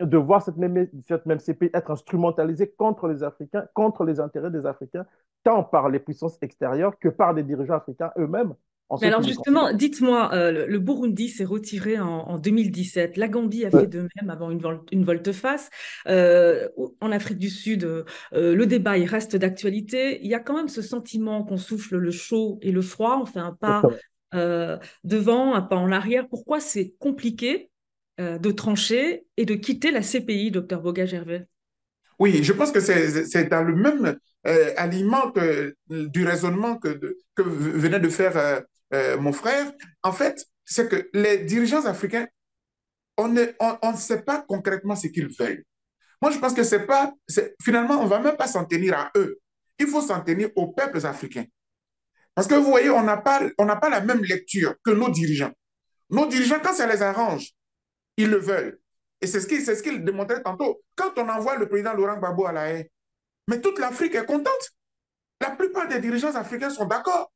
de 0.00 0.16
voir 0.16 0.42
cette 0.42 0.58
même, 0.58 0.88
cette 1.08 1.26
même 1.26 1.40
CPI 1.40 1.70
être 1.74 1.90
instrumentalisée 1.90 2.68
contre 2.68 3.08
les 3.08 3.24
Africains, 3.24 3.66
contre 3.74 4.04
les 4.04 4.20
intérêts 4.20 4.50
des 4.50 4.66
Africains, 4.66 5.06
tant 5.42 5.64
par 5.64 5.88
les 5.88 5.98
puissances 5.98 6.38
extérieures 6.42 6.98
que 6.98 7.08
par 7.08 7.32
les 7.32 7.42
dirigeants 7.42 7.74
africains 7.74 8.12
eux-mêmes? 8.16 8.54
Alors 9.02 9.22
justement, 9.22 9.72
dites-moi, 9.72 10.30
euh, 10.32 10.66
le 10.66 10.78
Burundi 10.78 11.28
s'est 11.28 11.44
retiré 11.44 11.98
en, 11.98 12.38
2017. 12.38 13.16
La 13.16 13.28
Gambie 13.28 13.64
a 13.64 13.70
fait 13.70 13.86
de 13.86 14.08
même 14.20 14.30
avant 14.30 14.50
une, 14.50 14.62
une 14.92 15.04
volte-face. 15.04 15.70
Euh, 16.06 16.68
en 17.00 17.10
Afrique 17.10 17.38
du 17.38 17.50
Sud, 17.50 17.84
euh, 17.84 18.04
le 18.32 18.66
débat 18.66 18.96
il 18.98 19.06
reste 19.06 19.36
d'actualité. 19.36 20.20
Il 20.22 20.30
y 20.30 20.34
a 20.34 20.40
quand 20.40 20.54
même 20.54 20.68
ce 20.68 20.82
sentiment 20.82 21.42
qu'on 21.42 21.56
souffle 21.56 21.96
le 21.96 22.10
chaud 22.10 22.58
et 22.62 22.70
le 22.70 22.82
froid. 22.82 23.18
On 23.20 23.26
fait 23.26 23.40
un 23.40 23.52
pas 23.52 23.82
devant, 25.04 25.54
un 25.54 25.62
pas 25.62 25.76
en 25.76 25.90
arrière. 25.90 26.28
Pourquoi 26.28 26.60
c'est 26.60 26.94
compliqué 26.98 27.70
de 28.18 28.50
trancher 28.50 29.26
et 29.36 29.44
de 29.44 29.54
quitter 29.54 29.90
la 29.90 30.00
CPI, 30.00 30.50
docteur 30.50 30.80
Boga-Gervais 30.80 31.46
Oui, 32.18 32.42
je 32.42 32.52
pense 32.52 32.70
que 32.70 32.80
c'est 32.80 33.44
dans 33.48 33.62
le 33.62 33.74
même 33.74 34.16
aliment 34.76 35.30
que, 35.32 35.74
du 35.88 36.24
raisonnement 36.24 36.76
que, 36.76 37.16
que 37.34 37.42
venait 37.42 38.00
de 38.00 38.08
faire 38.08 38.62
euh, 38.94 39.18
mon 39.18 39.32
frère, 39.32 39.72
en 40.02 40.12
fait, 40.12 40.44
c'est 40.64 40.88
que 40.88 41.08
les 41.12 41.38
dirigeants 41.38 41.84
africains, 41.86 42.26
on 43.16 43.28
ne 43.28 43.44
on, 43.60 43.96
sait 43.96 44.22
pas 44.22 44.44
concrètement 44.46 44.96
ce 44.96 45.08
qu'ils 45.08 45.28
veulent. 45.38 45.64
Moi, 46.20 46.30
je 46.30 46.38
pense 46.38 46.54
que 46.54 46.62
c'est 46.62 46.86
pas, 46.86 47.12
finalement, 47.62 48.00
on 48.00 48.04
ne 48.04 48.08
va 48.08 48.20
même 48.20 48.36
pas 48.36 48.46
s'en 48.46 48.64
tenir 48.64 48.98
à 48.98 49.10
eux. 49.16 49.38
Il 49.78 49.86
faut 49.86 50.00
s'en 50.00 50.20
tenir 50.22 50.50
aux 50.56 50.68
peuples 50.72 51.04
africains. 51.06 51.44
Parce 52.34 52.46
que 52.46 52.54
vous 52.54 52.70
voyez, 52.70 52.90
on 52.90 53.02
n'a 53.02 53.16
pas, 53.16 53.40
pas 53.56 53.88
la 53.88 54.00
même 54.00 54.22
lecture 54.22 54.74
que 54.84 54.90
nos 54.90 55.08
dirigeants. 55.08 55.52
Nos 56.10 56.26
dirigeants, 56.26 56.60
quand 56.62 56.74
ça 56.74 56.86
les 56.86 57.02
arrange, 57.02 57.52
ils 58.16 58.28
le 58.28 58.38
veulent. 58.38 58.78
Et 59.20 59.26
c'est 59.26 59.40
ce 59.40 59.46
qu'ils 59.46 59.64
ce 59.64 59.82
qu'il 59.82 60.04
démontraient 60.04 60.42
tantôt. 60.42 60.82
Quand 60.94 61.12
on 61.16 61.28
envoie 61.28 61.56
le 61.56 61.68
président 61.68 61.94
Laurent 61.94 62.18
Gbagbo 62.18 62.46
à 62.46 62.52
la 62.52 62.72
haie, 62.72 62.90
mais 63.48 63.60
toute 63.60 63.78
l'Afrique 63.78 64.14
est 64.14 64.26
contente. 64.26 64.70
La 65.40 65.50
plupart 65.50 65.88
des 65.88 66.00
dirigeants 66.00 66.34
africains 66.34 66.70
sont 66.70 66.86
d'accord. 66.86 67.32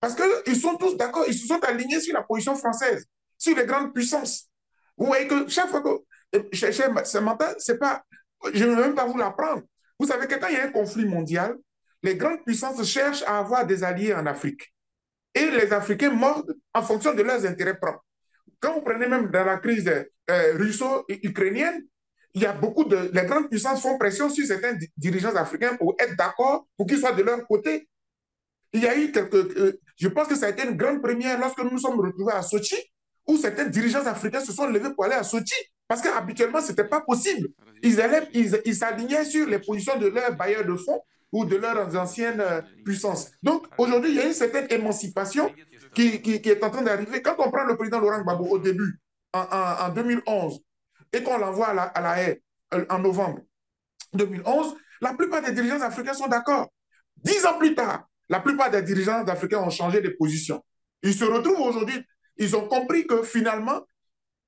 Parce 0.00 0.14
qu'ils 0.14 0.56
sont 0.56 0.76
tous 0.76 0.96
d'accord, 0.96 1.24
ils 1.26 1.34
se 1.34 1.46
sont 1.46 1.58
alignés 1.64 2.00
sur 2.00 2.14
la 2.14 2.22
position 2.22 2.54
française, 2.54 3.06
sur 3.38 3.56
les 3.56 3.64
grandes 3.64 3.94
puissances. 3.94 4.50
Vous 4.96 5.06
voyez 5.06 5.26
que 5.26 5.48
chaque 5.48 5.68
fois 5.68 5.82
que. 5.82 7.04
Samantha, 7.04 7.54
c'est 7.58 7.78
pas. 7.78 8.04
Je 8.52 8.64
ne 8.64 8.74
vais 8.74 8.82
même 8.82 8.94
pas 8.94 9.06
vous 9.06 9.16
l'apprendre. 9.16 9.62
Vous 9.98 10.06
savez 10.06 10.26
que 10.26 10.34
quand 10.34 10.48
il 10.48 10.54
y 10.54 10.60
a 10.60 10.64
un 10.64 10.70
conflit 10.70 11.06
mondial, 11.06 11.56
les 12.02 12.16
grandes 12.16 12.44
puissances 12.44 12.82
cherchent 12.84 13.22
à 13.26 13.38
avoir 13.38 13.66
des 13.66 13.82
alliés 13.82 14.12
en 14.12 14.26
Afrique. 14.26 14.74
Et 15.34 15.50
les 15.50 15.72
Africains 15.72 16.10
mordent 16.10 16.54
en 16.74 16.82
fonction 16.82 17.14
de 17.14 17.22
leurs 17.22 17.44
intérêts 17.46 17.78
propres. 17.78 18.04
Quand 18.60 18.74
vous 18.74 18.82
prenez 18.82 19.06
même 19.06 19.30
dans 19.30 19.44
la 19.44 19.58
crise 19.58 19.88
euh, 19.88 20.56
russo-ukrainienne, 20.56 21.82
il 22.34 22.42
y 22.42 22.46
a 22.46 22.52
beaucoup 22.52 22.84
de. 22.84 23.10
Les 23.12 23.24
grandes 23.24 23.48
puissances 23.48 23.80
font 23.80 23.96
pression 23.98 24.28
sur 24.28 24.46
certains 24.46 24.76
dirigeants 24.96 25.34
africains 25.36 25.76
pour 25.76 25.94
être 25.98 26.16
d'accord, 26.16 26.66
pour 26.76 26.86
qu'ils 26.86 26.98
soient 26.98 27.12
de 27.12 27.22
leur 27.22 27.46
côté 27.46 27.88
il 28.72 28.82
y 28.82 28.86
a 28.86 28.96
eu 28.96 29.10
quelques. 29.10 29.34
Euh, 29.34 29.80
je 29.96 30.08
pense 30.08 30.28
que 30.28 30.36
ça 30.36 30.46
a 30.46 30.50
été 30.50 30.64
une 30.64 30.76
grande 30.76 31.02
première 31.02 31.38
lorsque 31.38 31.58
nous 31.58 31.70
nous 31.70 31.78
sommes 31.78 31.98
retrouvés 32.00 32.32
à 32.32 32.42
Sochi, 32.42 32.76
où 33.26 33.36
certains 33.36 33.64
dirigeants 33.64 34.06
africains 34.06 34.40
se 34.40 34.52
sont 34.52 34.66
levés 34.66 34.90
pour 34.94 35.04
aller 35.04 35.14
à 35.14 35.22
Sochi, 35.22 35.54
parce 35.88 36.00
qu'habituellement, 36.02 36.60
ce 36.60 36.70
n'était 36.70 36.86
pas 36.86 37.00
possible. 37.00 37.48
Ils 37.82 37.98
ils 38.64 38.74
s'alignaient 38.74 39.24
sur 39.24 39.46
les 39.46 39.58
positions 39.58 39.98
de 39.98 40.08
leurs 40.08 40.34
bailleurs 40.36 40.64
de 40.64 40.74
fonds 40.74 41.00
ou 41.32 41.44
de 41.44 41.56
leurs 41.56 41.96
anciennes 41.96 42.40
euh, 42.40 42.60
puissances. 42.84 43.30
Donc, 43.42 43.66
aujourd'hui, 43.78 44.10
il 44.10 44.16
y 44.16 44.20
a 44.20 44.26
une 44.26 44.32
certaine 44.32 44.66
émancipation 44.70 45.52
qui, 45.94 46.22
qui, 46.22 46.34
est 46.34 46.62
en 46.62 46.70
train 46.70 46.82
d'arriver. 46.82 47.20
Quand 47.22 47.34
on 47.38 47.50
prend 47.50 47.64
le 47.64 47.76
président 47.76 48.00
Laurent 48.00 48.22
Gbagbo 48.22 48.44
au 48.44 48.58
début, 48.58 49.00
en, 49.32 49.40
en, 49.40 49.88
2011, 49.90 50.60
et 51.12 51.22
qu'on 51.22 51.38
l'envoie 51.38 51.68
à 51.68 51.74
la, 51.74 51.82
à 51.82 52.00
la 52.00 52.22
haie, 52.22 52.42
en 52.90 52.98
novembre 52.98 53.40
2011, 54.14 54.76
la 55.00 55.14
plupart 55.14 55.42
des 55.42 55.52
dirigeants 55.52 55.80
africains 55.80 56.14
sont 56.14 56.26
d'accord. 56.26 56.68
Dix 57.16 57.44
ans 57.46 57.58
plus 57.58 57.74
tard, 57.74 58.08
la 58.28 58.40
plupart 58.40 58.70
des 58.70 58.82
dirigeants 58.82 59.24
africains 59.24 59.60
ont 59.60 59.70
changé 59.70 60.00
de 60.00 60.10
position. 60.10 60.64
Ils 61.02 61.14
se 61.14 61.24
retrouvent 61.24 61.60
aujourd'hui, 61.60 62.00
ils 62.36 62.56
ont 62.56 62.66
compris 62.68 63.06
que 63.06 63.22
finalement, 63.22 63.82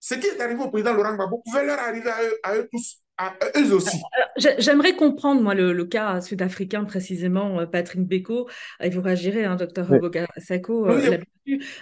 ce 0.01 0.15
qui 0.15 0.27
est 0.27 0.41
arrivé 0.41 0.63
au 0.63 0.71
président 0.71 0.93
Laurent 0.95 1.15
Gbagbo 1.15 1.43
pouvait 1.45 1.65
leur 1.65 1.79
arriver 1.79 2.11
à 2.43 2.55
eux 2.55 2.69
tous 2.71 3.03
eux 3.57 3.75
aussi. 3.75 4.01
J'aimerais 4.37 4.95
comprendre, 4.95 5.43
moi, 5.43 5.55
le, 5.55 5.85
cas 5.85 6.21
sud-africain 6.21 6.85
précisément, 6.85 7.61
euh, 7.61 7.67
Patrick 7.67 8.07
Beko, 8.07 8.49
et 8.81 8.91
vous 8.91 9.03
réagirez, 9.03 9.45
hein, 9.45 9.57
docteur 9.57 9.91
oui. 9.91 9.99
Sako, 10.39 10.89
euh, 10.89 11.19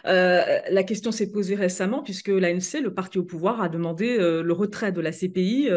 euh, 0.07 0.43
la 0.71 0.83
question 0.83 1.13
s'est 1.13 1.31
posée 1.31 1.55
récemment 1.55 2.03
puisque 2.03 2.29
l'ANC, 2.29 2.81
le 2.83 2.93
parti 2.93 3.19
au 3.19 3.25
pouvoir, 3.25 3.61
a 3.63 3.69
demandé 3.69 4.17
le 4.19 4.53
retrait 4.53 4.93
de 4.93 5.01
la 5.01 5.13
CPI. 5.13 5.69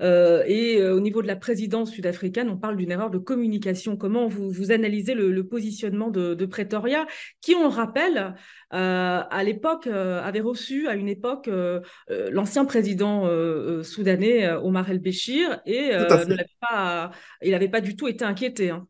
et 0.00 0.82
au 0.82 1.00
niveau 1.00 1.22
de 1.22 1.26
la 1.26 1.36
présidence 1.36 1.90
sud-africaine, 1.90 2.48
on 2.48 2.56
parle 2.56 2.76
d'une 2.76 2.90
erreur 2.90 3.10
de 3.10 3.18
communication. 3.18 3.96
Comment 3.96 4.28
vous, 4.28 4.50
vous 4.50 4.72
analysez 4.72 5.14
le, 5.14 5.46
positionnement 5.46 6.10
de, 6.10 6.34
de, 6.34 6.46
Pretoria, 6.46 7.06
qui, 7.40 7.54
on 7.54 7.68
rappelle, 7.68 8.34
à 8.70 9.44
l'époque, 9.44 9.86
avait 9.86 10.40
reçu 10.40 10.88
à 10.88 10.94
une 10.94 11.08
époque 11.08 11.50
l'ancien 12.08 12.64
président 12.64 13.28
soudanais, 13.82 14.50
Omar 14.52 14.90
El 14.90 14.98
Béchir 14.98 15.60
et 15.66 15.90
euh, 15.92 16.06
pas, 16.60 17.10
il 17.42 17.52
n'avait 17.52 17.68
pas 17.68 17.80
du 17.80 17.96
tout 17.96 18.08
été 18.08 18.24
inquiété. 18.24 18.70
Hein. 18.70 18.86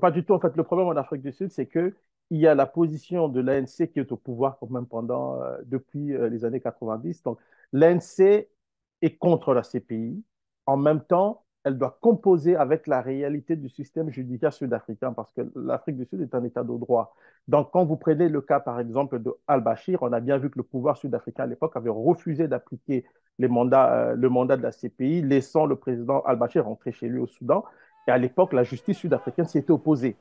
pas 0.00 0.10
du 0.10 0.24
tout. 0.24 0.34
En 0.34 0.40
fait, 0.40 0.54
le 0.56 0.64
problème 0.64 0.88
en 0.88 0.96
Afrique 0.96 1.22
du 1.22 1.32
Sud, 1.32 1.50
c'est 1.50 1.66
que 1.66 1.94
il 2.32 2.38
y 2.40 2.46
a 2.46 2.54
la 2.54 2.64
position 2.64 3.28
de 3.28 3.40
l'ANC 3.40 3.92
qui 3.92 4.00
est 4.00 4.10
au 4.10 4.16
pouvoir 4.16 4.56
quand 4.58 4.70
même 4.70 4.86
pendant, 4.86 5.42
euh, 5.42 5.58
depuis 5.66 6.14
euh, 6.14 6.30
les 6.30 6.46
années 6.46 6.60
90. 6.60 7.22
Donc, 7.24 7.38
l'ANC 7.74 8.20
est 9.02 9.16
contre 9.18 9.52
la 9.52 9.62
CPI. 9.62 10.24
En 10.64 10.78
même 10.78 11.02
temps, 11.02 11.44
elle 11.62 11.76
doit 11.76 11.98
composer 12.00 12.56
avec 12.56 12.86
la 12.86 13.02
réalité 13.02 13.54
du 13.54 13.68
système 13.68 14.08
judiciaire 14.08 14.54
sud-africain 14.54 15.12
parce 15.12 15.30
que 15.34 15.42
l'Afrique 15.54 15.98
du 15.98 16.06
Sud 16.06 16.22
est 16.22 16.34
un 16.34 16.42
État 16.42 16.62
de 16.62 16.74
droit. 16.78 17.14
Donc, 17.48 17.70
quand 17.70 17.84
vous 17.84 17.96
prenez 17.96 18.30
le 18.30 18.40
cas, 18.40 18.60
par 18.60 18.80
exemple, 18.80 19.18
de 19.20 19.30
al-Bashir, 19.46 20.02
on 20.02 20.10
a 20.14 20.20
bien 20.20 20.38
vu 20.38 20.48
que 20.48 20.56
le 20.56 20.62
pouvoir 20.62 20.96
sud-africain 20.96 21.44
à 21.44 21.46
l'époque 21.46 21.76
avait 21.76 21.90
refusé 21.90 22.48
d'appliquer 22.48 23.04
euh, 23.42 24.14
le 24.16 24.28
mandat 24.30 24.56
de 24.56 24.62
la 24.62 24.72
CPI, 24.72 25.20
laissant 25.20 25.66
le 25.66 25.76
président 25.76 26.22
al-Bashir 26.22 26.64
rentrer 26.64 26.92
chez 26.92 27.08
lui 27.08 27.18
au 27.18 27.26
Soudan. 27.26 27.62
Et 28.08 28.10
à 28.10 28.16
l'époque, 28.16 28.54
la 28.54 28.62
justice 28.64 28.96
sud-africaine 28.96 29.44
s'y 29.44 29.58
était 29.58 29.70
opposée. 29.70 30.16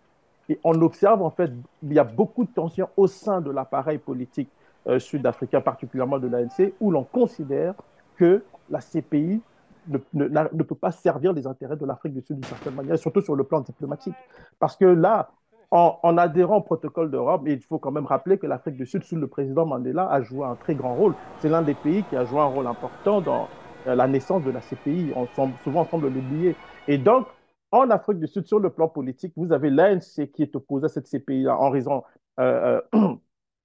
Et 0.50 0.60
on 0.64 0.82
observe, 0.82 1.22
en 1.22 1.30
fait, 1.30 1.52
il 1.84 1.94
y 1.94 2.00
a 2.00 2.04
beaucoup 2.04 2.44
de 2.44 2.52
tensions 2.52 2.90
au 2.98 3.08
sein 3.08 3.42
de 3.42 3.52
l'appareil 3.52 3.98
politique 3.98 4.50
euh, 4.88 5.00
sud-africain, 5.00 5.62
particulièrement 5.62 6.20
de 6.20 6.28
l'ANC, 6.28 6.74
où 6.80 6.92
l'on 6.92 7.04
considère 7.04 7.76
que 8.18 8.44
la 8.70 8.80
CPI 8.80 9.42
ne, 9.88 10.64
peut 10.64 10.76
pas 10.76 10.92
servir 10.92 11.34
les 11.34 11.48
intérêts 11.48 11.76
de 11.76 11.86
l'Afrique 11.86 12.14
du 12.14 12.22
Sud 12.22 12.38
d'une 12.38 12.46
certaine 12.46 12.76
manière, 12.76 12.98
surtout 12.98 13.22
sur 13.22 13.36
le 13.36 13.44
plan 13.44 13.62
diplomatique. 13.62 14.16
Parce 14.60 14.76
que 14.76 14.86
là, 14.86 15.32
en, 15.72 16.18
adhérant 16.18 16.58
au 16.58 16.62
protocole 16.62 17.10
de 17.12 17.18
Rome, 17.18 17.44
il 17.48 17.62
faut 17.62 17.80
quand 17.80 17.92
même 17.92 18.06
rappeler 18.06 18.38
que 18.38 18.46
l'Afrique 18.46 18.76
du 18.76 18.86
Sud, 18.86 19.04
sous 19.04 19.16
le 19.16 19.28
président 19.28 19.66
Mandela, 19.66 20.10
a 20.10 20.22
joué 20.22 20.46
un 20.46 20.56
très 20.56 20.76
grand 20.76 20.96
rôle. 20.96 21.16
C'est 21.40 21.50
l'un 21.50 21.62
des 21.62 21.76
pays 21.76 22.04
qui 22.10 22.18
a 22.18 22.26
joué 22.26 22.40
un 22.40 22.46
rôle 22.46 22.68
important 22.68 23.22
dans 23.22 23.48
euh, 23.88 23.96
la 23.96 24.08
naissance 24.08 24.44
de 24.44 24.52
la 24.52 24.60
CPI. 24.60 25.14
On 25.16 25.28
semble, 25.28 25.54
souvent, 25.64 25.82
on 25.82 25.86
semble 25.86 26.10
l'oublier. 26.10 26.56
Et 26.88 26.98
donc, 26.98 27.28
en 27.72 27.90
Afrique 27.90 28.20
du 28.20 28.28
Sud, 28.28 28.46
sur 28.48 28.60
le 28.60 28.70
plan 28.70 28.88
politique, 28.90 29.34
vous 29.36 29.52
avez 29.54 29.70
l'ANC 29.70 30.32
qui 30.34 30.44
est 30.44 30.56
opposé 30.56 30.86
à 30.86 30.90
cette 30.90 31.08
CPI-là 31.08 31.58
en 31.58 31.70
raison 31.70 32.04
euh, 32.40 32.82
euh 32.94 33.16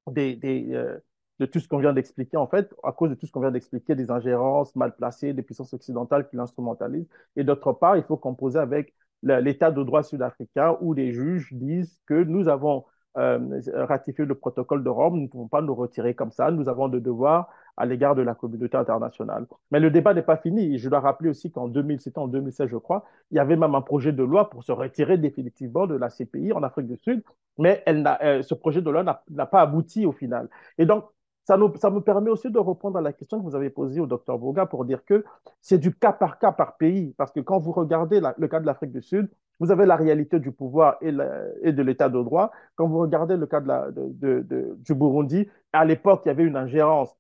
euh, 0.19 0.99
de 1.39 1.47
tout 1.47 1.61
ce 1.61 1.69
qu'on 1.69 1.79
vient 1.79 1.93
d'expliquer, 1.93 2.37
en 2.37 2.47
fait, 2.47 2.73
à 2.83 2.93
cause 2.93 3.11
de 3.11 3.15
tout 3.15 3.27
ce 3.27 3.33
qu'on 3.33 3.41
vient 3.41 3.51
d'expliquer, 3.51 3.95
des 3.95 4.11
ingérences 4.11 4.75
mal 4.77 4.95
placées, 4.97 5.35
des 5.35 5.43
puissances 5.43 5.75
occidentales 5.75 6.29
qui 6.29 6.37
l'instrumentalisent. 6.37 7.09
Et 7.35 7.45
d'autre 7.45 7.73
part, 7.73 7.97
il 7.97 8.05
faut 8.05 8.17
composer 8.17 8.59
avec 8.59 8.95
l'état 9.23 9.71
de 9.71 9.83
droit 9.83 10.03
sud-africain 10.03 10.77
où 10.81 10.95
les 10.95 11.13
juges 11.13 11.53
disent 11.53 12.01
que 12.07 12.23
nous 12.23 12.49
avons 12.49 12.85
ratifié 13.15 14.25
le 14.27 14.35
protocole 14.35 14.85
de 14.85 14.91
Rome, 14.91 15.17
nous 15.17 15.23
ne 15.23 15.29
pouvons 15.29 15.49
pas 15.49 15.63
nous 15.63 15.75
retirer 15.75 16.15
comme 16.15 16.31
ça, 16.31 16.51
nous 16.51 16.69
avons 16.69 16.89
des 16.89 17.01
devoirs 17.01 17.49
à 17.77 17.87
l'égard 17.87 18.15
de 18.15 18.23
la 18.23 18.35
communauté 18.35 18.77
internationale. 18.77 19.47
Mais 19.71 19.81
le 19.81 19.91
débat 19.91 20.15
n'est 20.15 20.23
pas 20.23 20.37
fini. 20.37 20.79
Je 20.79 20.89
dois 20.89 21.01
rappeler 21.01 21.31
aussi 21.31 21.51
qu'en 21.51 21.69
2000, 21.69 22.01
c'était 22.01 22.19
en 22.19 22.29
2016, 22.29 22.69
je 22.71 22.77
crois, 22.77 23.05
il 23.31 23.37
y 23.37 23.41
avait 23.41 23.57
même 23.57 23.75
un 23.75 23.83
projet 23.83 24.13
de 24.13 24.23
loi 24.23 24.51
pour 24.51 24.65
se 24.65 24.73
retirer 24.73 25.19
définitivement 25.19 25.87
de 25.87 25.95
la 25.95 26.09
CPI 26.09 26.53
en 26.53 26.63
Afrique 26.63 26.87
du 26.87 26.97
Sud, 26.97 27.23
mais 27.59 27.83
euh, 27.89 28.43
ce 28.43 28.55
projet 28.55 28.83
de 28.83 28.91
loi 28.91 29.03
n'a 29.03 29.47
pas 29.47 29.61
abouti 29.61 30.07
au 30.07 30.13
final. 30.13 30.49
Et 30.79 30.87
donc, 30.87 31.05
ça, 31.47 31.57
nous, 31.57 31.73
ça 31.77 31.91
me 31.91 32.01
permet 32.01 32.31
aussi 32.31 32.51
de 32.51 32.59
répondre 32.59 32.99
à 32.99 33.01
la 33.01 33.13
question 33.13 33.39
que 33.39 33.45
vous 33.45 33.55
avez 33.55 33.71
posée 33.71 34.01
au 34.01 34.07
docteur 34.07 34.37
Boga 34.37 34.67
pour 34.67 34.85
dire 34.85 35.05
que 35.05 35.25
c'est 35.61 35.79
du 35.79 35.95
cas 35.95 36.13
par 36.13 36.41
cas 36.41 36.51
par 36.51 36.77
pays. 36.77 37.15
Parce 37.17 37.31
que 37.31 37.39
quand 37.39 37.59
vous 37.61 37.71
regardez 37.71 38.21
le 38.37 38.49
cas 38.49 38.59
de 38.59 38.67
l'Afrique 38.67 38.91
du 38.91 39.01
Sud, 39.01 39.31
vous 39.61 39.71
avez 39.71 39.87
la 39.87 39.95
réalité 39.95 40.41
du 40.41 40.51
pouvoir 40.51 40.97
et, 41.01 41.13
de 41.13 41.83
l'état 41.83 42.09
de 42.09 42.21
droit. 42.21 42.51
Quand 42.75 42.89
vous 42.89 42.99
regardez 42.99 43.37
le 43.37 43.47
cas 43.47 43.61
de, 43.61 44.77
du 44.79 44.95
Burundi, 44.95 45.49
à 45.73 45.85
l'époque, 45.85 46.23
il 46.25 46.29
y 46.29 46.31
avait 46.33 46.43
une 46.43 46.57
ingérence 46.57 47.17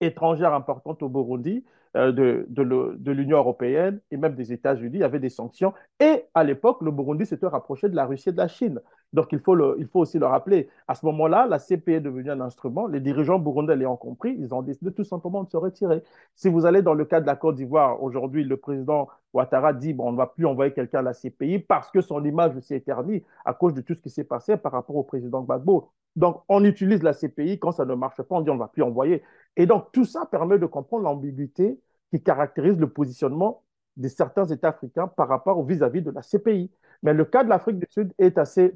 étrangère 0.00 0.54
importante 0.54 1.02
au 1.02 1.08
Burundi. 1.08 1.64
Euh, 1.96 2.12
de, 2.12 2.46
de 2.50 3.10
l'Union 3.12 3.38
européenne 3.38 4.00
et 4.10 4.18
même 4.18 4.34
des 4.34 4.52
États-Unis. 4.52 4.98
Il 4.98 5.00
y 5.00 5.04
avait 5.04 5.18
des 5.18 5.30
sanctions. 5.30 5.72
Et 5.98 6.24
à 6.34 6.44
l'époque, 6.44 6.82
le 6.82 6.90
Burundi 6.90 7.24
s'était 7.24 7.46
rapproché 7.46 7.88
de 7.88 7.96
la 7.96 8.04
Russie 8.04 8.28
et 8.28 8.32
de 8.32 8.36
la 8.36 8.48
Chine. 8.48 8.82
Donc, 9.16 9.32
il 9.32 9.40
faut, 9.40 9.54
le, 9.54 9.76
il 9.78 9.86
faut 9.86 10.00
aussi 10.00 10.18
le 10.18 10.26
rappeler. 10.26 10.68
À 10.86 10.94
ce 10.94 11.06
moment-là, 11.06 11.46
la 11.46 11.58
CPE 11.58 11.88
est 11.88 12.00
devenue 12.00 12.30
un 12.30 12.40
instrument. 12.42 12.86
Les 12.86 13.00
dirigeants 13.00 13.38
burundais 13.38 13.74
l'ayant 13.74 13.96
compris, 13.96 14.36
ils 14.38 14.54
ont 14.54 14.60
décidé 14.60 14.92
tout 14.92 15.04
simplement 15.04 15.42
de 15.42 15.48
se 15.48 15.56
retirer. 15.56 16.02
Si 16.34 16.50
vous 16.50 16.66
allez 16.66 16.82
dans 16.82 16.92
le 16.92 17.06
cas 17.06 17.22
de 17.22 17.26
la 17.26 17.34
Côte 17.34 17.56
d'Ivoire, 17.56 18.02
aujourd'hui, 18.02 18.44
le 18.44 18.58
président 18.58 19.08
Ouattara 19.32 19.72
dit 19.72 19.94
bon, 19.94 20.08
on 20.08 20.12
ne 20.12 20.18
va 20.18 20.26
plus 20.26 20.44
envoyer 20.44 20.74
quelqu'un 20.74 20.98
à 20.98 21.02
la 21.02 21.14
CPI 21.14 21.60
parce 21.60 21.90
que 21.90 22.02
son 22.02 22.22
image 22.26 22.60
s'est 22.60 22.76
éternie 22.76 23.24
à 23.46 23.54
cause 23.54 23.72
de 23.72 23.80
tout 23.80 23.94
ce 23.94 24.02
qui 24.02 24.10
s'est 24.10 24.24
passé 24.24 24.58
par 24.58 24.72
rapport 24.72 24.96
au 24.96 25.02
président 25.02 25.42
Gbagbo. 25.42 25.90
Donc, 26.14 26.42
on 26.48 26.62
utilise 26.64 27.02
la 27.02 27.14
CPI. 27.14 27.58
Quand 27.58 27.72
ça 27.72 27.86
ne 27.86 27.94
marche 27.94 28.20
pas, 28.20 28.36
on 28.36 28.42
dit 28.42 28.50
on 28.50 28.54
ne 28.54 28.58
va 28.58 28.68
plus 28.68 28.82
envoyer. 28.82 29.22
Et 29.56 29.64
donc, 29.64 29.92
tout 29.92 30.04
ça 30.04 30.26
permet 30.26 30.58
de 30.58 30.66
comprendre 30.66 31.04
l'ambiguïté 31.04 31.80
qui 32.10 32.22
caractérise 32.22 32.78
le 32.78 32.88
positionnement 32.90 33.62
de 33.96 34.08
certains 34.08 34.44
États 34.46 34.68
africains 34.68 35.08
par 35.08 35.28
rapport 35.28 35.64
vis-à-vis 35.64 36.02
de 36.02 36.10
la 36.10 36.20
CPI. 36.22 36.70
Mais 37.02 37.14
le 37.14 37.24
cas 37.24 37.44
de 37.44 37.48
l'Afrique 37.48 37.78
du 37.78 37.86
Sud 37.88 38.12
est 38.18 38.38
assez, 38.38 38.74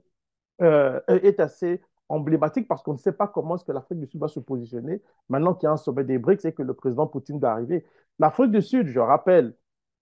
euh, 0.62 1.00
est 1.08 1.40
assez 1.40 1.82
emblématique 2.08 2.68
parce 2.68 2.82
qu'on 2.82 2.94
ne 2.94 2.98
sait 2.98 3.12
pas 3.12 3.28
comment 3.28 3.56
est-ce 3.56 3.64
que 3.64 3.72
l'Afrique 3.72 4.00
du 4.00 4.06
Sud 4.06 4.20
va 4.20 4.28
se 4.28 4.40
positionner 4.40 5.00
maintenant 5.28 5.54
qu'il 5.54 5.66
y 5.66 5.70
a 5.70 5.72
un 5.72 5.76
sommet 5.76 6.04
des 6.04 6.18
BRICS 6.18 6.46
et 6.46 6.52
que 6.52 6.62
le 6.62 6.74
président 6.74 7.06
Poutine 7.06 7.38
va 7.38 7.52
arriver. 7.52 7.86
L'Afrique 8.18 8.50
du 8.50 8.62
Sud, 8.62 8.88
je 8.88 9.00
rappelle, 9.00 9.54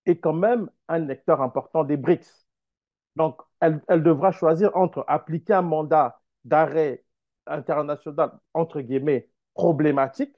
est 0.07 0.19
quand 0.19 0.33
même 0.33 0.71
un 0.89 0.99
lecteur 0.99 1.43
important 1.43 1.85
des 1.85 1.97
BRICS. 1.97 2.47
Donc, 3.17 3.41
elle, 3.61 3.83
elle 3.89 4.03
devra 4.03 4.33
choisir 4.33 4.75
entre 4.77 5.05
appliquer 5.09 5.55
un 5.55 5.63
mandat 5.63 6.21
d'arrêt 6.45 7.05
international, 7.47 8.33
entre 8.55 8.81
guillemets, 8.81 9.29
problématique, 9.55 10.35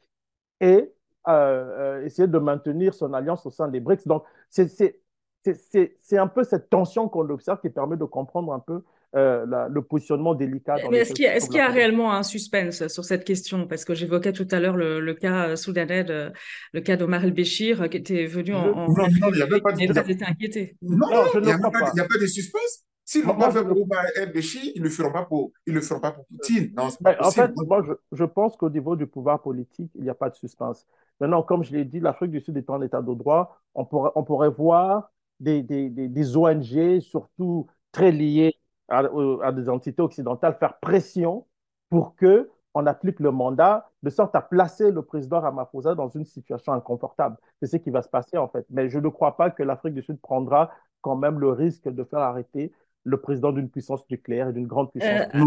et 0.61 0.93
euh, 1.29 2.05
essayer 2.05 2.29
de 2.29 2.39
maintenir 2.39 2.95
son 2.95 3.13
alliance 3.13 3.45
au 3.47 3.51
sein 3.51 3.69
des 3.69 3.81
BRICS. 3.81 4.07
Donc, 4.07 4.25
c'est 4.49 6.19
un 6.19 6.27
peu 6.27 6.45
cette 6.45 6.71
tension 6.71 7.09
qu'on 7.09 7.29
observe 7.31 7.61
qui 7.61 7.71
permet 7.71 7.97
de 7.97 8.05
comprendre 8.05 8.53
un 8.53 8.61
peu 8.61 8.83
euh, 9.16 9.44
le 9.68 9.83
positionnement 9.83 10.35
délicat. 10.35 10.77
Mais 10.90 10.99
est-ce 10.99 11.14
qu'il 11.14 11.25
y, 11.25 11.57
y, 11.57 11.61
a 11.61 11.68
réellement 11.68 12.12
un 12.12 12.23
suspense 12.23 12.87
sur 12.88 13.05
cette 13.05 13.25
question? 13.25 13.66
Parce 13.66 13.85
que 13.85 13.94
j'évoquais 13.94 14.33
tout 14.33 14.46
à 14.51 14.61
l'heure 14.61 14.77
le, 14.77 15.01
le, 15.01 15.14
cas 15.14 15.57
soudanais, 15.57 16.05
de, 16.05 16.33
le 16.73 16.81
cas 16.81 16.96
d'Omar 16.96 17.25
El-Béchir 17.25 17.88
qui 17.90 17.96
était 17.96 18.27
venu 18.27 18.55
en. 18.55 18.66
Non, 18.66 18.87
non, 18.88 19.07
il 19.29 19.35
n'y 19.35 19.42
avait 19.42 19.61
pas 19.61 19.73
de. 19.73 19.83
était 19.83 20.25
inquiété. 20.25 20.77
Non, 20.83 21.07
il 21.35 21.40
n'y 21.40 21.51
a, 21.51 21.57
a, 21.57 21.59
pas 21.59 22.18
de 22.20 22.27
suspense. 22.27 22.85
S'ils 23.05 23.23
ne 23.23 23.27
l'ont 23.27 23.37
pas 23.37 23.51
fait 23.51 23.64
pour 23.64 23.83
Omar 23.83 24.05
El-Béchir, 24.14 24.73
ils 24.75 24.81
ne 24.81 24.85
le 24.85 24.90
feront 24.90 25.11
pas 25.11 25.25
pour, 25.25 25.51
ils 25.66 25.75
le 25.75 25.81
feront 25.81 25.99
pas 25.99 26.12
pour 26.12 26.25
Poutine. 26.27 26.73
Non, 26.77 26.85
en 26.85 27.31
fait, 27.33 27.51
moi, 27.66 27.83
je, 27.85 27.92
je 28.12 28.25
pense 28.25 28.57
qu'au 28.57 28.70
niveau 28.70 28.94
du 28.94 29.09
pouvoir 29.09 29.42
politique, 29.42 29.90
il 29.96 30.03
n'y 30.03 30.11
a 30.11 30.14
pas 30.14 30.31
de 30.31 30.37
suspense. 30.37 30.87
Maintenant, 31.18 31.42
comme 31.42 31.64
je 31.64 31.73
l'ai 31.73 31.85
dit, 31.85 31.99
l'Afrique 31.99 32.31
du 32.31 32.40
Sud 32.40 32.57
est 32.57 32.70
en 32.70 32.81
état 32.81 33.03
de 33.03 33.12
droit. 33.12 33.61
On 33.75 33.85
pourrait, 33.85 34.11
on 34.14 34.23
pourrait 34.23 34.51
voir 34.51 35.11
des, 35.40 35.62
des, 35.62 35.88
des, 35.90 36.37
ONG, 36.37 37.01
surtout 37.01 37.66
très 37.92 38.12
liées 38.12 38.55
à, 38.90 38.98
à, 39.42 39.53
des 39.53 39.68
entités 39.68 40.03
occidentales, 40.03 40.57
faire 40.59 40.79
pression 40.79 41.46
pour 41.88 42.16
que 42.16 42.50
on 42.74 42.87
applique 42.87 43.18
le 43.18 43.33
mandat 43.33 43.90
de 44.03 44.11
sorte 44.11 44.35
à 44.37 44.40
placer 44.40 44.92
le 44.92 45.03
président 45.03 45.40
Ramaphosa 45.40 45.94
dans 45.94 46.09
une 46.09 46.24
situation 46.24 46.72
inconfortable. 46.72 47.37
C'est 47.61 47.66
ce 47.66 47.76
qui 47.76 47.90
va 47.90 48.03
se 48.03 48.09
passer 48.09 48.38
en 48.38 48.48
fait. 48.48 48.64
Mais 48.70 48.88
je 48.88 48.98
ne 48.98 49.09
crois 49.09 49.37
pas 49.37 49.50
que 49.50 49.62
l'Afrique 49.62 49.94
du 49.94 50.03
Sud 50.03 50.20
prendra 50.20 50.70
quand 51.00 51.16
même 51.16 51.40
le 51.40 51.50
risque 51.50 51.88
de 51.88 52.05
faire 52.05 52.20
arrêter 52.20 52.72
le 53.05 53.20
président 53.20 53.53
d'une 53.53 53.68
puissance 53.68 54.09
nucléaire 54.11 54.48
et 54.48 54.53
d'une 54.53 54.66
grande 54.66 54.90
puissance. 54.90 55.26
Euh, 55.35 55.44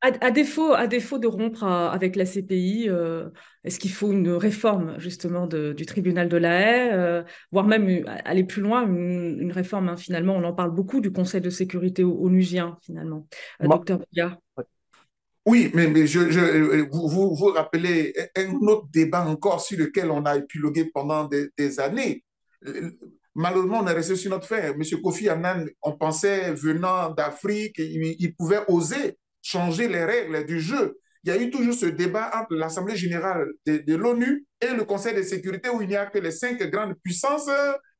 à, 0.00 0.30
défaut, 0.30 0.72
à 0.72 0.86
défaut 0.86 1.18
de 1.18 1.26
rompre 1.26 1.64
avec 1.64 2.14
la 2.14 2.24
CPI, 2.24 2.86
euh, 2.88 3.28
est-ce 3.64 3.78
qu'il 3.78 3.90
faut 3.90 4.12
une 4.12 4.30
réforme 4.30 4.98
justement 4.98 5.46
du 5.46 5.86
tribunal 5.86 6.28
de 6.28 6.36
la 6.36 6.60
haie, 6.60 6.92
euh, 6.92 7.22
voire 7.50 7.66
même 7.66 8.04
aller 8.24 8.44
plus 8.44 8.62
loin, 8.62 8.86
une, 8.86 9.50
réforme 9.50 9.88
hein, 9.88 9.96
finalement, 9.96 10.36
on 10.36 10.44
en 10.44 10.52
parle 10.52 10.70
beaucoup 10.70 11.00
du 11.00 11.10
Conseil 11.10 11.40
de 11.40 11.50
sécurité 11.50 12.04
onusien 12.04 12.78
finalement. 12.82 13.26
Euh, 13.62 13.66
docteur 13.66 14.00
Bia. 14.12 14.38
Oui, 15.46 15.70
mais, 15.74 16.06
je, 16.06 16.88
vous, 16.90 17.08
vous, 17.08 17.34
vous 17.34 17.46
rappelez 17.46 18.14
un 18.36 18.54
autre 18.66 18.86
débat 18.92 19.26
encore 19.26 19.62
sur 19.62 19.78
lequel 19.78 20.10
on 20.10 20.22
a 20.24 20.36
épilogué 20.36 20.84
pendant 20.92 21.24
des, 21.24 21.48
des 21.56 21.80
années. 21.80 22.22
malheureusement, 23.34 23.80
on 23.82 23.86
est 23.86 23.92
resté 23.92 24.14
sur 24.14 24.30
notre 24.30 24.46
fin. 24.46 24.58
M. 24.58 24.82
Kofi 25.02 25.28
Annan, 25.28 25.64
on 25.82 25.96
pensait, 25.96 26.52
venant 26.52 27.10
d'Afrique, 27.10 27.78
il, 27.78 28.34
pouvait 28.36 28.60
oser 28.68 29.16
changer 29.42 29.88
les 29.88 30.04
règles 30.04 30.44
du 30.46 30.60
jeu. 30.60 30.98
Il 31.24 31.30
y 31.30 31.32
a 31.32 31.42
eu 31.42 31.50
toujours 31.50 31.74
ce 31.74 31.86
débat 31.86 32.30
entre 32.34 32.54
l'Assemblée 32.54 32.96
générale 32.96 33.48
de, 33.66 33.94
l'ONU 33.96 34.46
et 34.60 34.72
le 34.74 34.84
Conseil 34.84 35.14
de 35.14 35.22
sécurité 35.22 35.68
où 35.68 35.82
il 35.82 35.88
n'y 35.88 35.96
a 35.96 36.06
que 36.06 36.18
les 36.18 36.30
cinq 36.30 36.62
grandes 36.70 36.94
puissances 37.02 37.50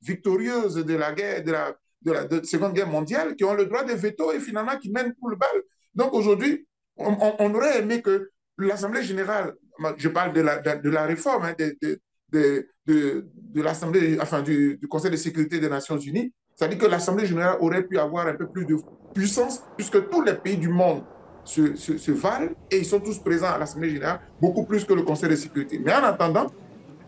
victorieuses 0.03 0.77
de 0.77 0.95
la 0.95 1.13
guerre, 1.13 1.43
de 1.43 1.53
la, 1.53 1.77
de 2.03 2.13
la 2.13 2.45
Seconde 2.45 2.75
Guerre 2.75 2.89
mondiale 2.89 3.35
qui 3.37 3.45
ont 3.45 3.55
le 3.55 3.67
droit 3.67 3.85
de 3.85 3.93
veto 3.93 4.33
et 4.33 4.41
finalement 4.41 4.77
qui 4.79 4.91
mènent 4.91 5.15
pour 5.15 5.31
le 5.31 5.37
bal. 5.37 5.51
Donc 5.95 6.15
aujourd'hui, 6.15 6.67
on, 6.97 7.55
aurait 7.55 7.81
aimé 7.81 8.03
que 8.03 8.31
l'Assemblée 8.57 9.03
générale, 9.03 9.55
je 9.97 10.09
parle 10.09 10.33
de 10.33 10.41
la, 10.41 10.59
de, 10.59 10.91
la 10.91 11.05
réforme 11.05 11.45
hein, 11.45 11.55
de, 11.59 12.01
de, 12.31 12.69
de, 12.87 13.63
l'Assemblée, 13.63 14.19
enfin 14.21 14.43
du, 14.43 14.79
Conseil 14.89 15.11
de 15.11 15.17
sécurité 15.17 15.61
des 15.61 15.69
Nations 15.69 15.99
Unies, 15.99 16.33
c'est-à-dire 16.55 16.79
que 16.79 16.87
l'Assemblée 16.87 17.27
générale 17.27 17.59
aurait 17.61 17.85
pu 17.85 17.99
avoir 17.99 18.27
un 18.27 18.35
peu 18.35 18.49
plus 18.49 18.65
de 18.65 18.77
puissance 19.15 19.63
puisque 19.77 20.09
tous 20.09 20.23
les 20.23 20.35
pays 20.35 20.57
du 20.57 20.69
monde 20.69 21.05
se, 21.49 22.11
valent 22.13 22.51
et 22.71 22.79
ils 22.79 22.85
sont 22.85 23.01
tous 23.01 23.19
présents 23.19 23.49
à 23.49 23.59
l'Assemblée 23.59 23.91
générale, 23.91 24.21
beaucoup 24.41 24.65
plus 24.65 24.85
que 24.85 24.93
le 24.93 25.03
Conseil 25.03 25.31
de 25.31 25.37
sécurité. 25.37 25.81
Mais 25.83 25.93
en 25.95 26.05
attendant, 26.05 26.47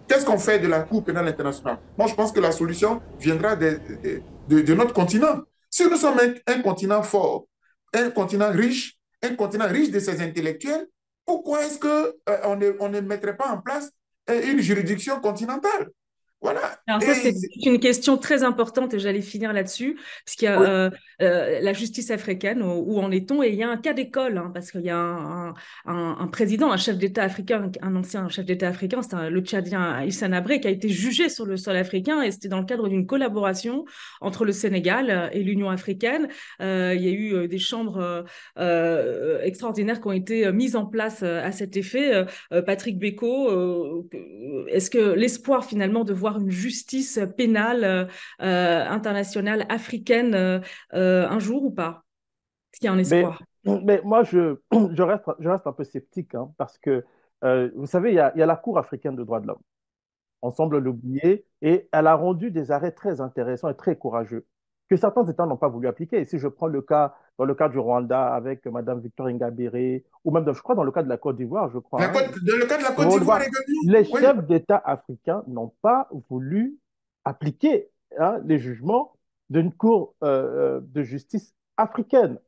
qu'est-ce 0.09 0.25
qu'on 0.25 0.39
fait 0.39 0.59
de 0.59 0.67
la 0.67 0.81
Cour 0.81 1.05
pénale 1.05 1.29
internationale? 1.29 1.79
Moi, 1.99 2.07
je 2.09 2.15
pense 2.15 2.33
que 2.33 2.41
la 2.41 2.53
solution 2.53 3.01
viendra 3.19 3.57
de, 3.57 3.79
de, 4.49 4.75
notre 4.75 4.95
continent. 4.95 5.43
Si 5.69 5.85
nous 5.85 5.97
sommes 5.97 6.19
un, 6.47 6.63
continent 6.63 7.03
fort, 7.03 7.47
un 7.95 8.11
continent 8.11 8.51
riche, 8.51 8.99
un 9.23 9.35
continent 9.35 9.69
riche 9.69 9.91
de 9.91 10.01
ses 10.01 10.21
intellectuels, 10.21 10.87
pourquoi 11.27 11.65
est-ce 11.65 11.79
qu'on 11.79 12.13
euh, 12.29 12.57
ne, 12.57 12.73
on 12.81 12.89
ne 12.89 13.01
mettrait 13.01 13.37
pas 13.37 13.49
en 13.49 13.59
place 13.59 13.91
une 14.29 14.61
juridiction 14.61 15.21
continentale? 15.21 15.91
Voilà. 16.43 16.81
Alors 16.87 17.03
ça, 17.03 17.15
c'est 17.15 17.35
une 17.67 17.79
question 17.79 18.17
très 18.17 18.43
importante 18.45 18.95
et 18.95 18.99
j'allais 18.99 19.21
finir 19.21 19.53
là-dessus, 19.53 19.99
parce 20.25 20.37
qu'il 20.37 20.47
y 20.47 20.49
a 20.49 20.61
euh, 20.61 20.91
euh, 21.21 21.61
la 21.61 21.75
justice 21.75 22.11
africaine, 22.11 22.63
où, 22.63 22.99
en 22.99 23.11
est-on? 23.11 23.43
Et 23.43 23.51
il 23.51 23.57
y 23.57 23.63
a 23.63 23.69
un 23.69 23.77
cas 23.77 23.93
d'école, 23.93 24.39
hein, 24.39 24.51
parce 24.55 24.71
qu'il 24.71 24.81
y 24.81 24.91
a 24.91 24.97
un, 24.97 25.55
un, 25.85 26.27
président, 26.29 26.73
un 26.73 26.79
chef 26.79 26.97
d'État 26.97 27.25
africain, 27.25 27.71
un 27.83 27.95
ancien 27.95 28.29
chef 28.31 28.47
d'État 28.47 28.69
africain, 28.69 29.03
c'est 29.03 29.29
le 29.29 29.41
Tchadien 29.43 30.03
Issa 30.05 30.27
Abré, 30.27 30.61
qui 30.61 30.69
a 30.69 30.71
été 30.71 30.89
jugé 30.89 31.29
sur 31.29 31.45
le 31.45 31.59
sol 31.59 31.77
africain, 31.77 32.23
et 32.23 32.31
c'était 32.31 32.49
dans 32.49 32.61
le 32.61 32.67
cadre 32.67 32.89
d'une 32.89 33.07
collaboration 33.07 33.85
entre 34.23 34.47
le 34.47 34.53
Sénégal 34.53 35.31
et 35.35 35.43
l'Union 35.43 35.69
africaine. 35.69 36.29
Euh, 36.63 36.95
il 36.97 37.03
y 37.03 37.09
a 37.09 37.13
eu 37.13 37.49
des 37.49 37.59
chambres 37.59 38.25
extraordinaires 38.57 40.01
qui 40.01 40.07
ont 40.07 40.13
été 40.13 40.51
mises 40.53 40.75
en 40.75 40.87
place 40.87 41.23
à 41.23 41.53
cet 41.53 41.77
effet. 41.77 42.25
Patrick 42.65 42.99
Beko, 42.99 44.09
est-ce 44.69 44.91
que 44.91 45.13
l'espoir 45.13 45.67
finalement 45.67 46.05
de 46.05 46.15
voir 46.15 46.30
une 46.39 46.51
justice 46.51 47.19
pénale 47.37 47.85
euh, 47.85 48.05
euh, 48.43 48.87
internationale 48.87 49.67
africaine 49.69 50.35
euh, 50.35 50.61
un 50.93 51.39
jour 51.39 51.65
ou 51.65 51.71
pas? 51.71 52.05
Est-ce 52.73 52.81
qu'il 52.81 52.87
y 52.87 52.89
a 52.89 52.93
un 52.93 52.99
espoir. 52.99 53.43
mais, 53.65 54.01
moi, 54.05 54.23
je, 54.23 54.57
je, 54.73 55.03
reste, 55.03 55.25
je 55.39 55.49
reste 55.49 55.67
un 55.67 55.73
peu 55.73 55.85
sceptique 55.85 56.35
hein, 56.35 56.53
parce 56.57 56.79
que, 56.79 57.05
vous 57.75 57.87
savez, 57.87 58.11
il 58.11 58.17
y, 58.17 58.21
a, 58.21 58.33
il 58.35 58.39
y, 58.39 58.43
a, 58.43 58.47
la 58.47 58.57
Cour 58.57 58.79
africaine 58.79 59.17
de 59.17 59.25
droits 59.25 59.41
de 59.41 59.47
l'homme. 59.47 59.63
On 60.43 60.51
semble 60.51 60.79
l'oublier 60.79 61.47
et 61.63 61.89
elle 61.93 62.07
a 62.07 62.15
rendu 62.15 62.51
des 62.51 62.71
arrêts 62.71 62.93
très 62.93 63.21
intéressants 63.21 63.69
et 63.69 63.77
très 63.77 63.97
courageux 63.97 64.47
que 64.91 64.97
certains 64.97 65.25
États 65.25 65.47
n'ont 65.47 65.57
pas 65.57 65.69
voulu 65.69 65.87
appliquer. 65.87 66.21
Et 66.21 66.25
si 66.25 66.39
je 66.39 66.49
prends 66.49 66.67
le 66.67 66.83
cas, 66.83 67.15
dans 67.39 67.45
le 67.45 67.55
cas 67.55 67.69
du 67.69 67.79
Rwanda 67.79 68.35
avec 68.35 68.67
Mme 68.67 69.01
Victor 69.01 69.29
Ingabire, 69.29 69.73
ou 70.25 70.33
même, 70.33 70.53
je 70.53 70.61
crois, 70.61 70.75
dans 70.75 70.83
le 70.83 70.91
cas 70.91 71.05
de 71.05 71.09
la 71.09 71.17
Côte 71.17 71.37
d'Ivoire, 71.37 71.71
je 71.71 71.79
crois. 71.79 72.03
Hein. 72.03 72.13
dans 72.13 72.57
le 72.57 72.67
cas 72.67 72.77
de 72.77 72.83
la 72.83 72.91
Côte 72.91 73.09
d'Ivoire 73.09 73.41
Les 73.87 74.05
chefs 74.05 74.45
d'État 74.47 74.83
africains 74.85 75.45
n'ont 75.47 75.73
pas 75.81 76.09
voulu 76.29 76.77
appliquer 77.25 77.89
hein, 78.19 78.41
les 78.45 78.59
jugements 78.59 79.13
d'une 79.49 79.73
cour 79.73 80.15
euh, 80.25 80.79
euh, 80.79 80.81
de 80.83 81.03
justice 81.03 81.55
africaine. 81.77 82.39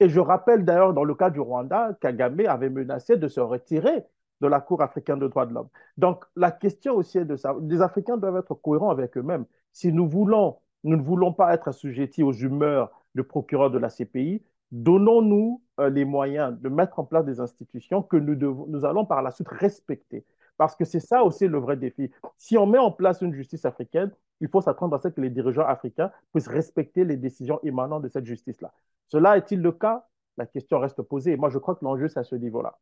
Et 0.00 0.08
je 0.08 0.18
rappelle 0.18 0.64
d'ailleurs, 0.64 0.94
dans 0.94 1.04
le 1.04 1.14
cas 1.14 1.30
du 1.30 1.38
Rwanda, 1.38 1.96
Kagame 2.00 2.40
avait 2.48 2.70
menacé 2.70 3.16
de 3.16 3.28
se 3.28 3.38
retirer 3.38 4.04
de 4.40 4.48
la 4.48 4.60
Cour 4.60 4.82
africaine 4.82 5.20
de 5.20 5.28
droits 5.28 5.46
de 5.46 5.54
l'homme. 5.54 5.68
Donc, 5.96 6.24
la 6.34 6.50
question 6.50 6.94
aussi 6.94 7.18
est 7.18 7.24
de 7.24 7.36
ça. 7.36 7.54
Les 7.62 7.80
Africains 7.80 8.16
doivent 8.16 8.38
être 8.38 8.54
cohérents 8.54 8.90
avec 8.90 9.16
eux-mêmes. 9.16 9.44
Si 9.70 9.92
nous 9.92 10.08
voulons 10.08 10.56
nous 10.84 10.96
ne 10.96 11.02
voulons 11.02 11.32
pas 11.32 11.54
être 11.54 11.68
assujettis 11.68 12.22
aux 12.22 12.32
humeurs 12.32 12.90
du 13.14 13.22
procureur 13.22 13.70
de 13.70 13.78
la 13.78 13.88
CPI. 13.88 14.42
Donnons-nous 14.70 15.62
euh, 15.80 15.90
les 15.90 16.04
moyens 16.04 16.58
de 16.60 16.68
mettre 16.68 16.98
en 16.98 17.04
place 17.04 17.24
des 17.24 17.40
institutions 17.40 18.02
que 18.02 18.16
nous, 18.16 18.84
allons 18.84 19.04
par 19.04 19.22
la 19.22 19.30
suite 19.30 19.48
respecter. 19.48 20.24
Parce 20.56 20.76
que 20.76 20.84
c'est 20.84 21.00
ça 21.00 21.22
aussi 21.24 21.46
le 21.46 21.58
vrai 21.58 21.76
défi. 21.76 22.10
Si 22.36 22.56
on 22.56 22.66
met 22.66 22.78
en 22.78 22.90
place 22.90 23.20
une 23.20 23.34
justice 23.34 23.64
africaine, 23.64 24.10
il 24.40 24.48
faut 24.48 24.60
s'attendre 24.60 24.96
à 24.96 25.00
ce 25.00 25.08
que 25.08 25.20
les 25.20 25.30
dirigeants 25.30 25.66
africains 25.66 26.10
puissent 26.32 26.48
respecter 26.48 27.04
les 27.04 27.16
décisions 27.16 27.60
émanant 27.62 28.00
de 28.00 28.08
cette 28.08 28.26
justice-là. 28.26 28.72
Cela 29.08 29.36
est-il 29.36 29.60
le 29.60 29.72
cas? 29.72 30.06
La 30.36 30.46
question 30.46 30.78
reste 30.78 31.02
posée. 31.02 31.32
Et 31.32 31.36
moi, 31.36 31.50
je 31.50 31.58
crois 31.58 31.74
que 31.74 31.84
l'enjeu, 31.84 32.08
c'est 32.08 32.20
à 32.20 32.24
ce 32.24 32.34
niveau-là. 32.34 32.78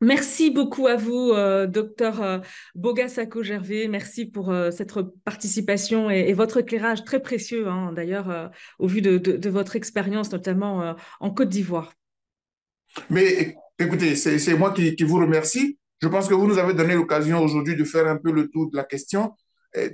Merci 0.00 0.50
beaucoup 0.50 0.86
à 0.86 0.96
vous, 0.96 1.30
euh, 1.30 1.66
docteur 1.66 2.22
euh, 2.22 2.38
Bogasako 2.74 3.42
Gervais. 3.42 3.86
Merci 3.88 4.26
pour 4.26 4.50
euh, 4.50 4.70
cette 4.70 4.92
participation 5.24 6.10
et, 6.10 6.32
votre 6.32 6.58
éclairage 6.58 7.04
très 7.04 7.22
précieux, 7.22 7.68
hein, 7.68 7.92
d'ailleurs, 7.94 8.50
au 8.78 8.88
vu 8.88 9.00
de, 9.00 9.48
votre 9.48 9.76
expérience, 9.76 10.32
notamment 10.32 10.96
en 11.20 11.30
Côte 11.30 11.48
d'Ivoire. 11.48 11.92
Mais 13.08 13.56
écoutez, 13.78 14.16
c'est 14.16 14.54
moi 14.54 14.72
qui, 14.72 14.96
vous 15.04 15.18
remercie. 15.18 15.78
Je 16.02 16.08
pense 16.08 16.28
que 16.28 16.34
vous 16.34 16.46
nous 16.46 16.58
avez 16.58 16.74
donné 16.74 16.94
l'occasion 16.94 17.40
aujourd'hui 17.42 17.76
de 17.76 17.84
faire 17.84 18.06
un 18.08 18.16
peu 18.16 18.32
le 18.32 18.48
tour 18.50 18.70
de 18.70 18.76
la 18.76 18.84
question. 18.84 19.32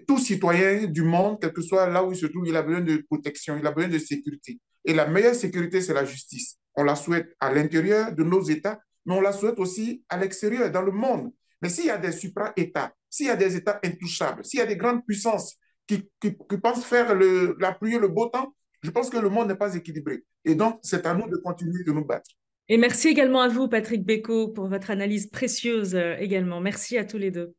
tout 0.07 0.19
citoyen 0.19 0.87
du 0.87 1.03
monde, 1.03 1.39
quel 1.41 1.53
que 1.53 1.63
soit 1.63 1.89
là 1.89 2.03
où 2.03 2.13
il 2.13 2.17
se 2.17 2.27
trouve, 2.27 2.47
il 2.47 2.57
a 2.57 2.63
besoin 2.63 2.81
de 2.81 3.05
protection, 3.09 3.59
il 3.59 3.67
a 3.67 3.71
besoin 3.71 3.91
de 3.91 3.99
sécurité. 3.99 4.59
Et 4.85 4.95
la 4.95 5.07
meilleure 5.07 5.35
sécurité, 5.35 5.83
c'est 5.83 5.95
la 5.95 6.07
justice. 6.07 6.59
On 6.75 6.85
la 6.85 6.97
souhaite 6.97 7.37
à 7.39 7.53
l'intérieur 7.53 8.13
de 8.13 8.25
nos 8.25 8.43
États 8.43 8.81
mais 9.07 9.15
on 9.15 9.21
la 9.21 9.33
souhaite 9.33 9.59
aussi 9.59 10.05
à 10.09 10.17
l'extérieur, 10.17 10.71
dans 10.71 10.83
le 10.83 10.93
monde. 10.93 11.33
Mais 11.63 11.69
s'il 11.69 11.87
y 11.87 11.91
a 11.91 11.99
des 11.99 12.13
supra-États, 12.13 12.93
s'il 13.09 13.27
y 13.27 13.31
a 13.31 13.37
des 13.37 13.57
États 13.57 13.81
intouchables, 13.85 14.45
s'il 14.45 14.61
y 14.61 14.63
a 14.63 14.67
des 14.67 14.77
grandes 14.77 15.05
puissances 15.05 15.57
qui, 15.87 16.09
qui, 16.21 16.31
pensent 16.63 16.85
faire 16.85 17.15
le, 17.15 17.57
la 17.59 17.73
pluie 17.73 17.97
et 17.97 17.99
le 17.99 18.09
beau 18.09 18.27
temps, 18.27 18.55
je 18.83 18.91
pense 18.91 19.11
que 19.11 19.19
le 19.19 19.29
monde 19.29 19.49
n'est 19.49 19.57
pas 19.57 19.75
équilibré. 19.75 20.25
Et 20.45 20.55
donc, 20.55 20.79
c'est 20.83 21.05
à 21.07 21.15
nous 21.15 21.29
de 21.29 21.37
continuer 21.37 21.85
de 21.85 21.93
nous 21.93 22.05
battre. 22.05 22.31
Et 22.69 22.79
merci 22.79 23.09
également 23.09 23.41
à 23.41 23.49
vous, 23.49 23.69
Patrick 23.69 24.07
Beko, 24.07 24.49
pour 24.49 24.69
votre 24.69 24.91
analyse 24.91 25.27
précieuse 25.27 25.97
euh, 25.97 26.15
également. 26.19 26.61
Merci 26.61 26.97
à 26.97 27.05
tous 27.05 27.19
les 27.19 27.31
deux. 27.31 27.53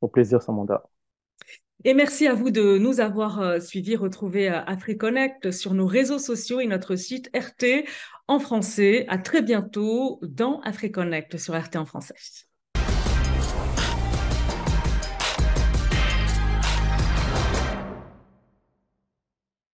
Au 0.00 0.08
plaisir, 0.08 0.42
Samanda. 0.42 0.82
Et 1.84 1.94
merci 1.94 2.26
à 2.26 2.34
vous 2.34 2.50
de 2.50 2.76
nous 2.76 3.00
avoir 3.00 3.40
euh, 3.40 3.58
suivis. 3.58 3.96
Retrouvez 3.96 4.50
euh, 4.50 4.62
AfriConnect 4.66 5.50
sur 5.50 5.72
nos 5.72 5.86
réseaux 5.86 6.18
sociaux 6.18 6.60
et 6.60 6.66
notre 6.66 6.94
site 6.94 7.30
RT 7.34 7.86
en 8.28 8.38
français. 8.38 9.06
À 9.08 9.16
très 9.16 9.40
bientôt 9.40 10.20
dans 10.22 10.60
AfriConnect 10.60 11.38
sur 11.38 11.58
RT 11.58 11.76
en 11.76 11.86
français. 11.86 12.49